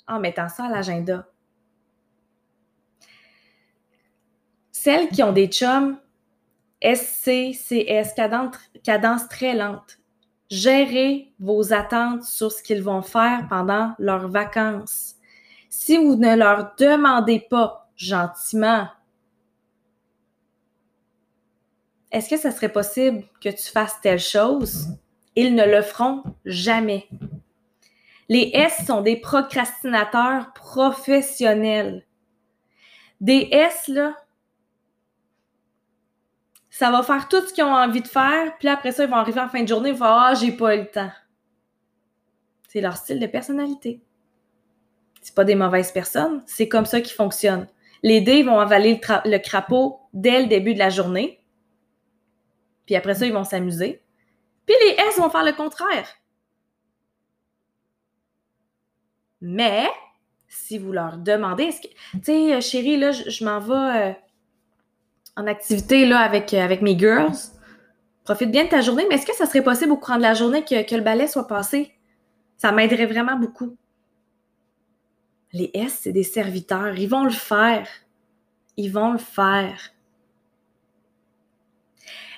en 0.08 0.20
mettant 0.20 0.48
ça 0.48 0.66
à 0.66 0.70
l'agenda? 0.70 1.28
Celles 4.72 5.10
qui 5.10 5.22
ont 5.22 5.34
des 5.34 5.48
chums 5.48 6.00
SCCS, 6.82 8.16
cadence, 8.16 8.56
cadence 8.84 9.28
très 9.28 9.54
lente. 9.54 10.00
Gérez 10.50 11.34
vos 11.40 11.72
attentes 11.74 12.24
sur 12.24 12.52
ce 12.52 12.64
qu'ils 12.64 12.82
vont 12.82 13.02
faire 13.02 13.46
pendant 13.50 13.94
leurs 14.00 14.28
vacances. 14.28 15.16
Si 15.74 15.96
vous 15.96 16.18
ne 16.18 16.36
leur 16.36 16.76
demandez 16.76 17.40
pas 17.40 17.90
gentiment, 17.96 18.90
est-ce 22.12 22.30
que 22.30 22.36
ça 22.36 22.52
serait 22.52 22.74
possible 22.74 23.24
que 23.40 23.48
tu 23.48 23.72
fasses 23.72 24.02
telle 24.02 24.20
chose? 24.20 24.90
Ils 25.38 25.56
ne 25.56 25.64
le 25.64 25.82
feront 25.82 26.24
jamais. 26.44 27.08
Les 28.28 28.52
S 28.54 28.86
sont 28.86 29.00
des 29.00 29.16
procrastinateurs 29.16 30.52
professionnels. 30.52 32.06
Des 33.22 33.48
S, 33.54 33.88
là, 33.88 34.18
ça 36.70 36.92
va 36.92 37.02
faire 37.02 37.30
tout 37.30 37.48
ce 37.48 37.54
qu'ils 37.54 37.64
ont 37.64 37.74
envie 37.74 38.02
de 38.02 38.10
faire, 38.10 38.58
puis 38.58 38.68
après 38.68 38.92
ça, 38.92 39.06
ils 39.06 39.10
vont 39.10 39.16
arriver 39.16 39.40
en 39.40 39.48
fin 39.48 39.64
de 39.64 39.70
journée, 39.70 39.92
ils 39.92 39.96
vont 39.96 40.06
dire 40.06 40.16
Ah, 40.20 40.34
j'ai 40.34 40.52
pas 40.52 40.76
eu 40.76 40.80
le 40.80 40.92
temps. 40.92 41.12
C'est 42.68 42.82
leur 42.82 42.98
style 42.98 43.22
de 43.22 43.28
personnalité. 43.28 44.04
C'est 45.22 45.36
pas 45.36 45.44
des 45.44 45.56
mauvaises 45.56 45.92
personnes, 45.92 46.42
c'est 46.46 46.68
comme 46.68 46.86
ça 46.86 47.00
qu'ils 47.02 47.16
fonctionnent. 47.16 47.68
Les 48.04 48.22
D 48.22 48.44
vont 48.44 48.60
avaler 48.60 49.00
le, 49.26 49.38
crapaud 49.38 50.00
dès 50.14 50.42
le 50.42 50.48
début 50.48 50.74
de 50.74 50.80
la 50.80 50.90
journée, 50.90 51.40
puis 52.86 52.96
après 52.96 53.16
ça, 53.16 53.26
ils 53.26 53.34
vont 53.34 53.44
s'amuser. 53.44 54.02
Puis 54.66 54.76
les 54.84 54.96
S 55.08 55.18
vont 55.18 55.30
faire 55.30 55.44
le 55.44 55.54
contraire. 55.54 56.08
Mais, 59.42 59.88
si 60.48 60.78
vous 60.78 60.92
leur 60.92 61.18
demandez, 61.18 61.70
tu 62.14 62.22
sais, 62.24 62.62
chérie, 62.62 62.98
là, 62.98 63.12
je, 63.12 63.46
m'en 63.46 63.60
vais. 63.60 64.10
Euh, 64.10 64.14
en 65.36 65.48
activité 65.48 66.06
là, 66.06 66.20
avec, 66.20 66.54
euh, 66.54 66.64
avec 66.64 66.82
mes 66.82 66.98
girls. 66.98 67.32
Profite 68.24 68.52
bien 68.52 68.66
de 68.66 68.70
ta 68.70 68.82
journée, 68.82 69.06
mais 69.10 69.16
est-ce 69.16 69.26
que 69.26 69.36
ça 69.36 69.46
serait 69.46 69.64
possible 69.64 69.92
au 69.92 69.98
courant 69.98 70.18
de 70.18 70.22
la 70.22 70.34
journée 70.34 70.64
que, 70.64 70.88
que 70.88 70.96
le 70.96 71.02
balai 71.02 71.28
soit 71.28 71.48
passé? 71.48 71.92
Ça 72.58 72.72
m'aiderait 72.72 73.08
vraiment 73.08 73.36
beaucoup. 73.36 73.76
Les 75.54 75.72
S, 75.74 76.00
c'est 76.02 76.12
des 76.12 76.24
serviteurs. 76.24 76.98
Ils 76.98 77.10
vont 77.10 77.24
le 77.24 77.32
faire. 77.32 77.88
Ils 78.78 78.92
vont 78.92 79.12
le 79.12 79.18
faire. 79.18 79.92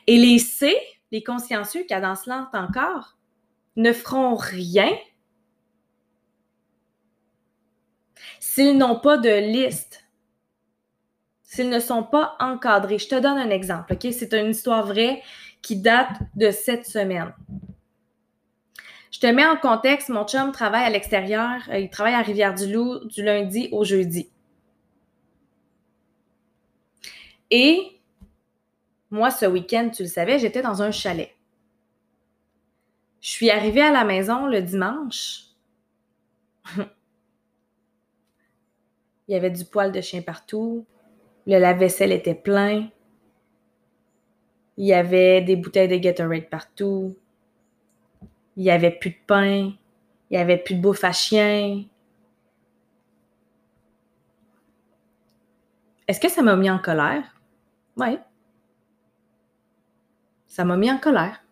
Et 0.08 0.18
les 0.18 0.40
C, 0.40 0.76
les 1.12 1.24
consciencieux, 1.24 1.86
lente 1.90 2.56
encore, 2.56 3.18
ne 3.76 3.94
feront 3.94 4.36
rien 4.36 4.90
s'ils 8.40 8.78
n'ont 8.78 9.00
pas 9.00 9.18
de 9.18 9.30
liste 9.30 10.04
s'ils 11.54 11.70
ne 11.70 11.80
sont 11.80 12.04
pas 12.04 12.36
encadrés. 12.40 12.98
Je 12.98 13.08
te 13.08 13.16
donne 13.16 13.38
un 13.38 13.52
exemple, 13.52 13.94
OK? 13.94 14.08
C'est 14.12 14.34
une 14.34 14.50
histoire 14.50 14.88
vraie 14.88 15.22
qui 15.62 15.78
date 15.78 16.18
de 16.36 16.50
cette 16.50 16.88
semaine. 16.88 17.32
Je 19.14 19.20
te 19.20 19.28
mets 19.28 19.46
en 19.46 19.56
contexte, 19.56 20.10
mon 20.10 20.26
chum 20.26 20.52
travaille 20.52 20.86
à 20.86 20.90
l'extérieur, 20.90 21.62
euh, 21.70 21.78
il 21.78 21.90
travaille 21.92 22.16
à 22.16 22.24
Rivière-du-Loup 22.24 23.06
du 23.06 23.22
lundi 23.22 23.70
au 23.72 23.84
jeudi. 23.84 24.32
Et 27.52 28.02
moi, 29.12 29.30
ce 29.30 29.46
week-end, 29.46 29.92
tu 29.94 30.02
le 30.02 30.10
savais, 30.10 30.40
j'étais 30.40 30.64
dans 30.64 30.82
un 30.82 30.90
chalet. 30.90 31.30
Je 33.22 33.30
suis 33.30 33.52
arrivée 33.52 33.84
à 33.84 33.92
la 33.92 34.04
maison 34.04 34.48
le 34.48 34.64
dimanche. 34.64 35.44
il 36.76 36.88
y 39.28 39.36
avait 39.36 39.52
du 39.52 39.64
poil 39.64 39.92
de 39.92 40.02
chien 40.02 40.24
partout. 40.24 40.88
Le 41.46 41.60
lave-vaisselle 41.60 42.12
était 42.12 42.34
plein. 42.34 42.90
Il 44.78 44.88
y 44.88 44.94
avait 44.94 45.42
des 45.42 45.56
bouteilles 45.56 45.88
de 45.88 45.98
Gatorade 45.98 46.50
partout. 46.50 47.16
Il 48.56 48.64
n'y 48.64 48.72
avait 48.72 48.92
plus 48.92 49.12
de 49.12 49.18
pain. 49.28 49.74
Il 50.30 50.38
n'y 50.38 50.38
avait 50.38 50.58
plus 50.58 50.76
de 50.76 50.82
bouffe 50.82 51.04
à 51.04 51.12
chien. 51.12 51.86
Est-ce 56.08 56.20
que 56.20 56.30
ça 56.30 56.42
m'a 56.42 56.56
mis 56.56 56.70
en 56.70 56.80
colère? 56.80 57.40
Oui. 57.98 58.18
Ça 60.48 60.66
m'a 60.66 60.76
mis 60.76 60.92
en 60.92 60.98
colère. 60.98 61.44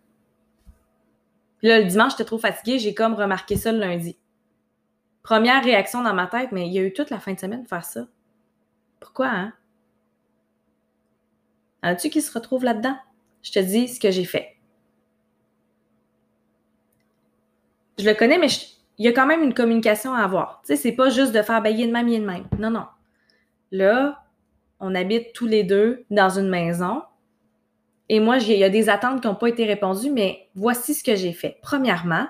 Puis 1.59 1.67
là, 1.67 1.79
le 1.79 1.85
dimanche, 1.85 2.13
j'étais 2.13 2.25
trop 2.25 2.37
fatiguée. 2.37 2.79
J'ai 2.79 2.93
comme 2.93 3.13
remarqué 3.13 3.55
ça 3.55 3.71
le 3.71 3.79
lundi. 3.79 4.17
Première 5.23 5.63
réaction 5.63 6.03
dans 6.03 6.13
ma 6.13 6.27
tête, 6.27 6.51
mais 6.51 6.67
il 6.67 6.73
y 6.73 6.79
a 6.79 6.83
eu 6.83 6.93
toute 6.93 7.11
la 7.11 7.19
fin 7.19 7.33
de 7.33 7.39
semaine 7.39 7.63
de 7.63 7.67
faire 7.67 7.85
ça. 7.85 8.07
Pourquoi, 8.99 9.27
hein? 9.27 9.53
As-tu 11.83 12.09
qui 12.09 12.21
se 12.21 12.31
retrouve 12.31 12.63
là-dedans? 12.63 12.97
Je 13.43 13.51
te 13.51 13.59
dis 13.59 13.87
ce 13.87 13.99
que 13.99 14.11
j'ai 14.11 14.25
fait. 14.25 14.57
Je 18.01 18.09
le 18.09 18.15
connais, 18.15 18.39
mais 18.39 18.47
il 18.97 19.05
y 19.05 19.07
a 19.07 19.11
quand 19.11 19.27
même 19.27 19.43
une 19.43 19.53
communication 19.53 20.13
à 20.15 20.23
avoir. 20.23 20.61
Tu 20.65 20.69
sais, 20.69 20.75
c'est 20.75 20.91
pas 20.91 21.09
juste 21.09 21.33
de 21.33 21.41
faire 21.43 21.61
bailler 21.61 21.85
de 21.85 21.91
même, 21.91 22.09
de 22.09 22.17
même. 22.17 22.47
Non, 22.57 22.71
non. 22.71 22.85
Là, 23.71 24.23
on 24.79 24.95
habite 24.95 25.33
tous 25.33 25.45
les 25.45 25.63
deux 25.63 26.03
dans 26.09 26.29
une 26.29 26.49
maison. 26.49 27.03
Et 28.09 28.19
moi, 28.19 28.39
il 28.39 28.57
y 28.57 28.63
a 28.63 28.69
des 28.69 28.89
attentes 28.89 29.21
qui 29.21 29.27
n'ont 29.27 29.35
pas 29.35 29.49
été 29.49 29.65
répondues, 29.65 30.09
mais 30.09 30.49
voici 30.55 30.95
ce 30.95 31.03
que 31.03 31.15
j'ai 31.15 31.31
fait. 31.31 31.59
Premièrement, 31.61 32.27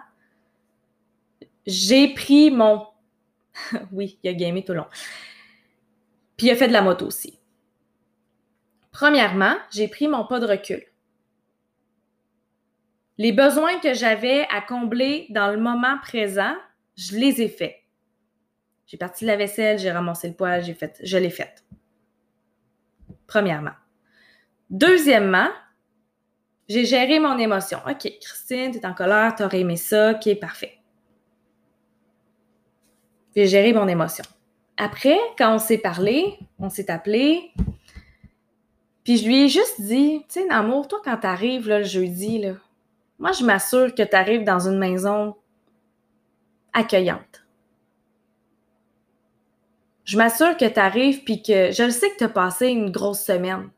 j'ai 1.66 2.14
pris 2.14 2.52
mon. 2.52 2.86
oui, 3.94 4.20
il 4.24 4.30
a 4.30 4.34
gamé 4.34 4.66
tout 4.66 4.74
le 4.74 4.80
long. 4.80 4.88
Puis 6.36 6.48
il 6.48 6.52
a 6.52 6.56
fait 6.58 6.68
de 6.68 6.74
la 6.74 6.82
moto 6.82 7.06
aussi. 7.06 7.40
Premièrement, 8.92 9.56
j'ai 9.72 9.88
pris 9.88 10.10
mon 10.10 10.26
pas 10.26 10.42
de 10.42 10.48
recul. 10.48 10.84
Les 13.22 13.32
besoins 13.32 13.78
que 13.78 13.94
j'avais 13.94 14.48
à 14.50 14.62
combler 14.62 15.28
dans 15.30 15.52
le 15.52 15.58
moment 15.58 15.96
présent, 16.02 16.56
je 16.98 17.16
les 17.18 17.40
ai 17.44 17.50
faits. 17.50 17.76
J'ai 18.88 18.98
parti 18.98 19.26
la 19.26 19.36
vaisselle, 19.36 19.78
j'ai 19.78 19.92
ramassé 19.92 20.28
le 20.28 20.34
poêle, 20.34 20.64
j'ai 20.64 20.74
fait, 20.74 21.00
je 21.04 21.20
l'ai 21.20 21.30
fait. 21.30 21.64
Premièrement. 23.28 23.76
Deuxièmement, 24.72 25.50
j'ai 26.68 26.84
géré 26.84 27.20
mon 27.20 27.38
émotion. 27.38 27.78
OK, 27.88 28.12
Christine, 28.20 28.72
tu 28.72 28.80
es 28.80 28.86
en 28.88 28.96
colère, 28.96 29.36
tu 29.36 29.44
aurais 29.44 29.60
aimé 29.60 29.76
ça, 29.76 30.14
OK, 30.14 30.40
parfait. 30.40 30.80
J'ai 33.36 33.46
géré 33.46 33.72
mon 33.72 33.88
émotion. 33.88 34.26
Après, 34.78 35.20
quand 35.38 35.54
on 35.54 35.60
s'est 35.60 35.78
parlé, 35.78 36.40
on 36.58 36.72
s'est 36.72 36.90
appelé, 36.90 37.52
puis 39.04 39.18
je 39.18 39.28
lui 39.28 39.44
ai 39.44 39.48
juste 39.48 39.80
dit, 39.80 40.24
tu 40.28 40.40
sais, 40.40 40.46
Namour, 40.48 40.88
toi, 40.88 41.02
quand 41.04 41.18
t'arrives 41.18 41.70
là, 41.70 41.78
le 41.78 41.86
jeudi, 41.86 42.40
là, 42.40 42.56
moi, 43.22 43.34
je 43.34 43.46
m'assure 43.46 43.94
que 43.94 44.02
tu 44.02 44.16
arrives 44.16 44.44
dans 44.44 44.68
une 44.68 44.80
maison 44.80 45.36
accueillante. 46.74 47.46
Je 50.06 50.18
m'assure 50.18 50.58
que 50.58 50.66
tu 50.66 50.80
arrives 50.80 51.24
puis 51.24 51.44
que 51.44 51.72
je 51.72 51.84
le 51.84 51.92
sais 51.92 52.10
que 52.10 52.18
tu 52.18 52.24
as 52.24 52.30
passé 52.30 52.70
une 52.70 52.90
grosse 52.90 53.22
semaine. 53.22 53.70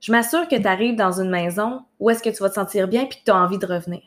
Je 0.00 0.10
m'assure 0.12 0.48
que 0.48 0.56
tu 0.56 0.66
arrives 0.66 0.96
dans 0.96 1.20
une 1.20 1.28
maison 1.28 1.84
où 2.00 2.08
est-ce 2.08 2.22
que 2.22 2.30
tu 2.30 2.38
vas 2.42 2.48
te 2.48 2.54
sentir 2.54 2.88
bien 2.88 3.04
puis 3.04 3.18
que 3.18 3.24
tu 3.24 3.30
as 3.30 3.36
envie 3.36 3.58
de 3.58 3.66
revenir. 3.66 4.02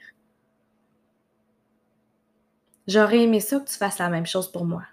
J'aurais 2.88 3.20
aimé 3.20 3.42
ça 3.42 3.60
que 3.60 3.70
tu 3.70 3.78
fasses 3.78 4.00
la 4.00 4.10
même 4.10 4.26
chose 4.26 4.52
pour 4.52 4.66
moi. 4.66 4.86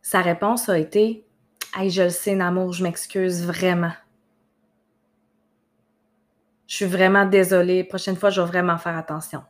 Sa 0.00 0.20
réponse 0.20 0.68
a 0.68 0.78
été 0.78 1.26
Hey, 1.74 1.90
je 1.90 2.02
le 2.02 2.10
sais, 2.10 2.36
Namour, 2.36 2.72
je 2.72 2.84
m'excuse 2.84 3.44
vraiment. 3.44 3.92
Je 6.72 6.76
suis 6.76 6.86
vraiment 6.86 7.26
désolée. 7.26 7.84
Prochaine 7.84 8.16
fois, 8.16 8.30
je 8.30 8.40
vais 8.40 8.46
vraiment 8.46 8.78
faire 8.78 8.96
attention. 8.96 9.42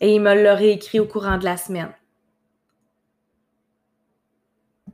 Et 0.00 0.16
il 0.16 0.20
me 0.20 0.34
l'a 0.34 0.56
réécrit 0.56 0.98
au 0.98 1.06
courant 1.06 1.38
de 1.38 1.44
la 1.44 1.56
semaine. 1.56 1.92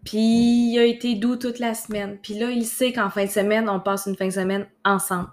Puis 0.05 0.71
il 0.71 0.79
a 0.79 0.85
été 0.85 1.15
doux 1.15 1.37
toute 1.37 1.61
la 1.61 1.73
semaine. 1.73 2.19
Puis 2.23 2.35
là, 2.35 2.51
il 2.51 2.67
sait 2.67 2.93
qu'en 2.93 3.09
fin 3.09 3.25
de 3.25 3.31
semaine, 3.31 3.71
on 3.71 3.81
passe 3.81 4.05
une 4.05 4.17
fin 4.17 4.27
de 4.27 4.33
semaine 4.33 4.69
ensemble. 4.85 5.31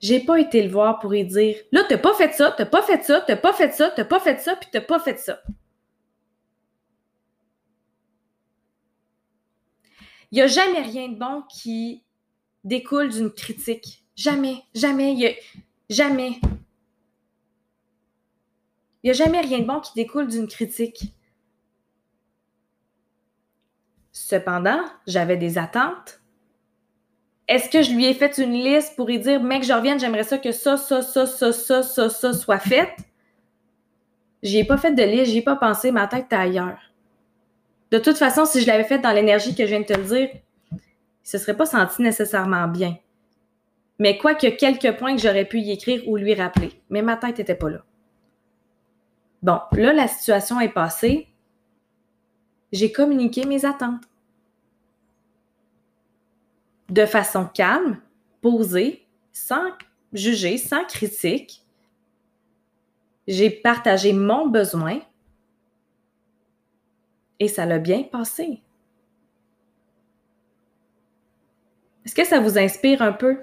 J'ai 0.00 0.20
pas 0.20 0.40
été 0.40 0.62
le 0.62 0.70
voir 0.70 0.98
pour 0.98 1.10
lui 1.10 1.26
dire 1.26 1.56
Là, 1.72 1.82
t'as 1.86 1.98
pas 1.98 2.14
fait 2.14 2.32
ça, 2.32 2.54
t'as 2.56 2.64
pas 2.64 2.80
fait 2.80 3.04
ça, 3.04 3.20
t'as 3.20 3.36
pas 3.36 3.52
fait 3.52 3.74
ça, 3.74 3.92
t'as 3.94 4.06
pas 4.06 4.20
fait 4.20 4.40
ça, 4.40 4.56
puis 4.56 4.70
t'as 4.72 4.80
pas 4.80 4.98
fait 4.98 5.18
ça. 5.18 5.42
Il 10.30 10.36
n'y 10.36 10.42
a 10.42 10.46
jamais 10.46 10.82
rien 10.82 11.08
de 11.08 11.18
bon 11.18 11.42
qui 11.48 12.04
découle 12.64 13.08
d'une 13.08 13.30
critique. 13.30 14.04
Jamais, 14.14 14.62
jamais, 14.74 15.38
jamais. 15.88 16.40
Il 19.02 19.06
n'y 19.06 19.10
a 19.10 19.14
jamais 19.14 19.40
rien 19.40 19.60
de 19.60 19.64
bon 19.64 19.80
qui 19.80 19.92
découle 19.94 20.26
d'une 20.26 20.48
critique. 20.48 21.14
Cependant, 24.12 24.82
j'avais 25.06 25.36
des 25.36 25.56
attentes. 25.56 26.20
Est-ce 27.46 27.70
que 27.70 27.82
je 27.82 27.92
lui 27.92 28.04
ai 28.04 28.12
fait 28.12 28.36
une 28.36 28.52
liste 28.52 28.96
pour 28.96 29.06
lui 29.06 29.18
dire, 29.18 29.42
mec, 29.42 29.62
je 29.62 29.72
revienne, 29.72 29.98
j'aimerais 29.98 30.24
ça 30.24 30.36
que 30.36 30.52
ça, 30.52 30.76
ça, 30.76 31.00
ça, 31.00 31.24
ça, 31.24 31.52
ça, 31.52 31.82
ça, 31.82 32.10
ça 32.10 32.32
soit 32.34 32.58
fait? 32.58 32.94
J'y 34.42 34.58
ai 34.58 34.64
pas 34.64 34.76
fait 34.76 34.92
de 34.92 35.02
liste, 35.02 35.30
j'y 35.30 35.38
ai 35.38 35.42
pas 35.42 35.56
pensé, 35.56 35.90
ma 35.90 36.06
tête 36.06 36.26
était 36.26 36.36
ailleurs. 36.36 36.87
De 37.90 37.98
toute 37.98 38.18
façon, 38.18 38.44
si 38.44 38.60
je 38.60 38.66
l'avais 38.66 38.84
fait 38.84 38.98
dans 38.98 39.12
l'énergie 39.12 39.54
que 39.54 39.64
je 39.64 39.70
viens 39.70 39.80
de 39.80 39.86
te 39.86 39.94
le 39.94 40.04
dire, 40.04 40.28
il 40.72 40.78
se 41.22 41.38
serait 41.38 41.56
pas 41.56 41.66
senti 41.66 42.02
nécessairement 42.02 42.68
bien. 42.68 42.98
Mais 43.98 44.18
quoi 44.18 44.34
que 44.34 44.46
quelques 44.46 44.96
points 44.96 45.16
que 45.16 45.22
j'aurais 45.22 45.44
pu 45.44 45.60
y 45.60 45.72
écrire 45.72 46.06
ou 46.06 46.16
lui 46.16 46.34
rappeler. 46.34 46.70
Mais 46.90 47.02
ma 47.02 47.16
tête 47.16 47.38
n'était 47.38 47.54
pas 47.54 47.70
là. 47.70 47.84
Bon, 49.42 49.60
là, 49.72 49.92
la 49.92 50.08
situation 50.08 50.60
est 50.60 50.68
passée. 50.68 51.28
J'ai 52.72 52.92
communiqué 52.92 53.44
mes 53.46 53.64
attentes. 53.64 54.04
De 56.90 57.06
façon 57.06 57.46
calme, 57.46 58.00
posée, 58.40 59.06
sans 59.32 59.72
juger, 60.12 60.58
sans 60.58 60.84
critique. 60.84 61.64
J'ai 63.26 63.50
partagé 63.50 64.12
mon 64.12 64.48
besoin 64.48 65.00
et 67.40 67.48
ça 67.48 67.66
l'a 67.66 67.78
bien 67.78 68.02
passé. 68.02 68.62
Est-ce 72.04 72.14
que 72.14 72.24
ça 72.24 72.40
vous 72.40 72.58
inspire 72.58 73.02
un 73.02 73.12
peu? 73.12 73.38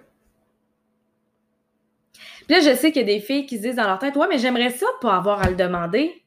Puis 2.47 2.55
là, 2.55 2.62
je 2.62 2.75
sais 2.75 2.91
qu'il 2.91 3.08
y 3.08 3.12
a 3.12 3.15
des 3.15 3.19
filles 3.19 3.45
qui 3.45 3.58
se 3.58 3.63
disent 3.63 3.75
dans 3.75 3.88
leur 3.88 3.99
tête 3.99 4.15
Ouais, 4.15 4.27
mais 4.29 4.38
j'aimerais 4.38 4.69
ça 4.69 4.88
pas 5.01 5.15
avoir 5.15 5.41
à 5.41 5.49
le 5.49 5.55
demander. 5.55 6.23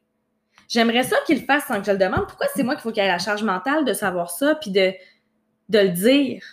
J'aimerais 0.68 1.04
ça 1.04 1.16
qu'il 1.26 1.40
le 1.40 1.44
fasse 1.44 1.64
sans 1.66 1.80
que 1.80 1.86
je 1.86 1.92
le 1.92 1.98
demande. 1.98 2.26
Pourquoi 2.26 2.46
c'est 2.54 2.62
moi 2.62 2.74
qu'il 2.74 2.82
faut 2.82 2.92
qu'il 2.92 3.02
ait 3.02 3.08
la 3.08 3.18
charge 3.18 3.42
mentale 3.42 3.84
de 3.84 3.92
savoir 3.92 4.30
ça 4.30 4.54
puis 4.54 4.70
de, 4.70 4.92
le 5.70 5.88
dire? 5.88 6.44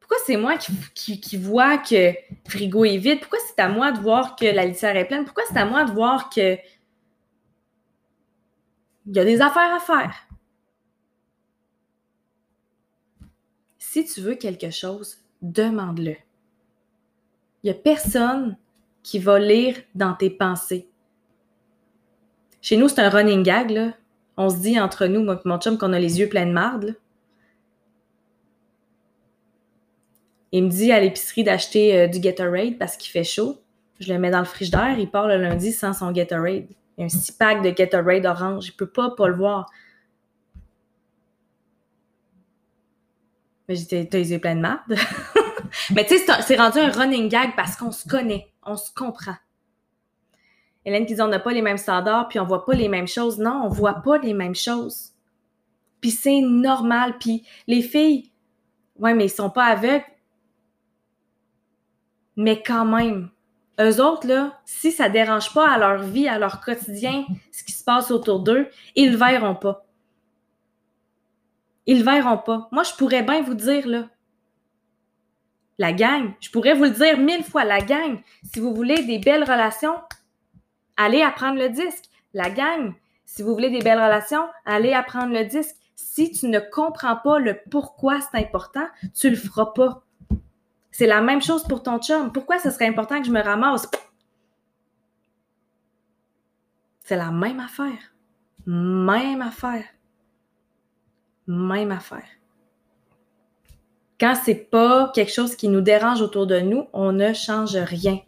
Pourquoi 0.00 0.16
c'est 0.26 0.36
moi 0.36 0.56
qui, 0.94 1.20
qui, 1.20 1.36
vois 1.36 1.78
que 1.78 2.12
frigo 2.48 2.84
est 2.84 2.96
vide? 2.96 3.20
Pourquoi 3.20 3.38
c'est 3.46 3.62
à 3.62 3.68
moi 3.68 3.92
de 3.92 4.00
voir 4.00 4.36
que 4.36 4.44
la 4.44 4.64
litière 4.64 4.96
est 4.96 5.06
pleine? 5.06 5.24
Pourquoi 5.24 5.44
c'est 5.48 5.58
à 5.58 5.64
moi 5.64 5.84
de 5.84 5.92
voir 5.92 6.28
que 6.28 6.58
il 9.06 9.16
y 9.16 9.18
a 9.18 9.24
des 9.24 9.40
affaires 9.40 9.74
à 9.74 9.80
faire. 9.80 10.14
Si 13.78 14.04
tu 14.04 14.20
veux 14.20 14.34
quelque 14.34 14.70
chose, 14.70 15.18
demande-le. 15.42 16.16
Il 17.62 17.66
n'y 17.66 17.70
a 17.70 17.74
personne 17.74 18.56
qui 19.02 19.18
va 19.18 19.38
lire 19.38 19.76
dans 19.94 20.14
tes 20.14 20.30
pensées. 20.30 20.88
Chez 22.60 22.76
nous, 22.76 22.88
c'est 22.88 23.00
un 23.00 23.10
running 23.10 23.42
gag. 23.42 23.94
On 24.36 24.48
se 24.48 24.56
dit 24.56 24.80
entre 24.80 25.06
nous, 25.06 25.22
mon 25.44 25.58
chum, 25.58 25.78
qu'on 25.78 25.92
a 25.92 25.98
les 25.98 26.18
yeux 26.18 26.28
pleins 26.28 26.46
de 26.46 26.52
marde, 26.52 26.96
Il 30.56 30.62
me 30.62 30.70
dit 30.70 30.92
à 30.92 31.00
l'épicerie 31.00 31.42
d'acheter 31.42 31.98
euh, 31.98 32.06
du 32.06 32.20
Gatorade 32.20 32.78
parce 32.78 32.96
qu'il 32.96 33.10
fait 33.10 33.24
chaud. 33.24 33.58
Je 33.98 34.12
le 34.12 34.20
mets 34.20 34.30
dans 34.30 34.38
le 34.38 34.44
frigidaire, 34.44 34.96
il 34.96 35.10
part 35.10 35.26
le 35.26 35.36
lundi 35.36 35.72
sans 35.72 35.92
son 35.92 36.12
Gatorade. 36.12 36.68
Y 36.98 37.02
a 37.02 37.06
un 37.06 37.08
six 37.08 37.32
pack 37.32 37.62
de 37.62 37.70
Gatorade 37.70 38.26
orange. 38.26 38.68
Il 38.68 38.72
peut 38.72 38.86
pas 38.86 39.10
pas 39.10 39.28
le 39.28 39.34
voir. 39.34 39.70
Mais 43.68 43.76
j'étais, 43.76 44.08
les 44.12 44.32
yeux 44.32 44.38
pleins 44.38 44.56
de 44.56 44.60
marde. 44.60 44.82
Mais 45.94 46.04
tu 46.04 46.18
sais, 46.18 46.42
c'est 46.42 46.56
rendu 46.56 46.78
un 46.78 46.90
running 46.90 47.28
gag 47.28 47.56
parce 47.56 47.76
qu'on 47.76 47.90
se 47.90 48.06
connaît, 48.06 48.52
on 48.62 48.76
se 48.76 48.92
comprend. 48.92 49.36
Hélène 50.84 51.06
qui 51.06 51.14
dit 51.14 51.22
on 51.22 51.28
n'a 51.28 51.40
pas 51.40 51.52
les 51.52 51.62
mêmes 51.62 51.78
standards, 51.78 52.28
puis 52.28 52.38
on 52.38 52.44
voit 52.44 52.64
pas 52.66 52.74
les 52.74 52.88
mêmes 52.88 53.08
choses. 53.08 53.38
Non, 53.38 53.62
on 53.64 53.68
voit 53.68 54.02
pas 54.02 54.18
les 54.18 54.34
mêmes 54.34 54.54
choses. 54.54 55.12
Puis 56.00 56.10
c'est 56.10 56.42
normal. 56.42 57.16
Puis 57.18 57.46
les 57.66 57.80
filles, 57.80 58.30
ouais, 58.98 59.14
mais 59.14 59.26
ils 59.26 59.30
sont 59.30 59.50
pas 59.50 59.64
aveugles. 59.64 60.04
Mais 62.36 62.62
quand 62.62 62.84
même, 62.84 63.30
eux 63.80 64.00
autres, 64.00 64.52
si 64.64 64.92
ça 64.92 65.08
dérange 65.08 65.52
pas 65.52 65.68
à 65.68 65.78
leur 65.78 66.02
vie, 66.02 66.28
à 66.28 66.38
leur 66.38 66.60
quotidien, 66.60 67.24
ce 67.50 67.64
qui 67.64 67.72
se 67.72 67.84
passe 67.84 68.10
autour 68.10 68.40
d'eux, 68.40 68.68
ils 68.94 69.12
le 69.12 69.16
verront 69.16 69.54
pas. 69.54 69.86
Ils 71.86 71.98
le 71.98 72.04
verront 72.04 72.38
pas. 72.38 72.68
Moi, 72.72 72.82
je 72.82 72.94
pourrais 72.94 73.22
bien 73.22 73.42
vous 73.42 73.54
dire, 73.54 73.86
là, 73.86 74.08
la 75.78 75.92
gang, 75.92 76.32
je 76.40 76.50
pourrais 76.50 76.74
vous 76.74 76.84
le 76.84 76.90
dire 76.90 77.18
mille 77.18 77.42
fois, 77.42 77.64
la 77.64 77.80
gang, 77.80 78.20
si 78.44 78.60
vous 78.60 78.74
voulez 78.74 79.04
des 79.04 79.18
belles 79.18 79.42
relations, 79.42 79.96
allez 80.96 81.22
apprendre 81.22 81.58
le 81.58 81.68
disque. 81.68 82.04
La 82.32 82.50
gang, 82.50 82.94
si 83.24 83.42
vous 83.42 83.52
voulez 83.52 83.70
des 83.70 83.80
belles 83.80 84.02
relations, 84.02 84.46
allez 84.64 84.92
apprendre 84.92 85.32
le 85.32 85.44
disque. 85.44 85.74
Si 85.96 86.30
tu 86.30 86.46
ne 86.46 86.60
comprends 86.60 87.16
pas 87.16 87.38
le 87.38 87.58
pourquoi 87.70 88.20
c'est 88.20 88.38
important, 88.38 88.86
tu 89.14 89.30
le 89.30 89.36
feras 89.36 89.66
pas. 89.66 90.03
C'est 90.96 91.08
la 91.08 91.20
même 91.20 91.42
chose 91.42 91.64
pour 91.64 91.82
ton 91.82 91.98
chum. 91.98 92.30
Pourquoi 92.32 92.60
ce 92.60 92.70
serait 92.70 92.86
important 92.86 93.18
que 93.18 93.26
je 93.26 93.32
me 93.32 93.42
ramasse? 93.42 93.90
C'est 97.00 97.16
la 97.16 97.32
même 97.32 97.58
affaire. 97.58 98.14
Même 98.64 99.42
affaire. 99.42 99.84
Même 101.48 101.90
affaire. 101.90 102.28
Quand 104.20 104.36
c'est 104.36 104.54
pas 104.54 105.10
quelque 105.12 105.32
chose 105.32 105.56
qui 105.56 105.68
nous 105.68 105.80
dérange 105.80 106.22
autour 106.22 106.46
de 106.46 106.60
nous, 106.60 106.86
on 106.92 107.10
ne 107.10 107.32
change 107.32 107.74
rien. 107.74 108.20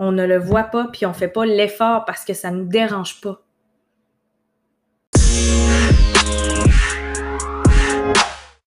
On 0.00 0.10
ne 0.10 0.26
le 0.26 0.38
voit 0.38 0.64
pas 0.64 0.88
puis 0.88 1.06
on 1.06 1.14
fait 1.14 1.28
pas 1.28 1.46
l'effort 1.46 2.04
parce 2.04 2.24
que 2.24 2.34
ça 2.34 2.50
nous 2.50 2.64
dérange 2.64 3.20
pas. 3.20 3.43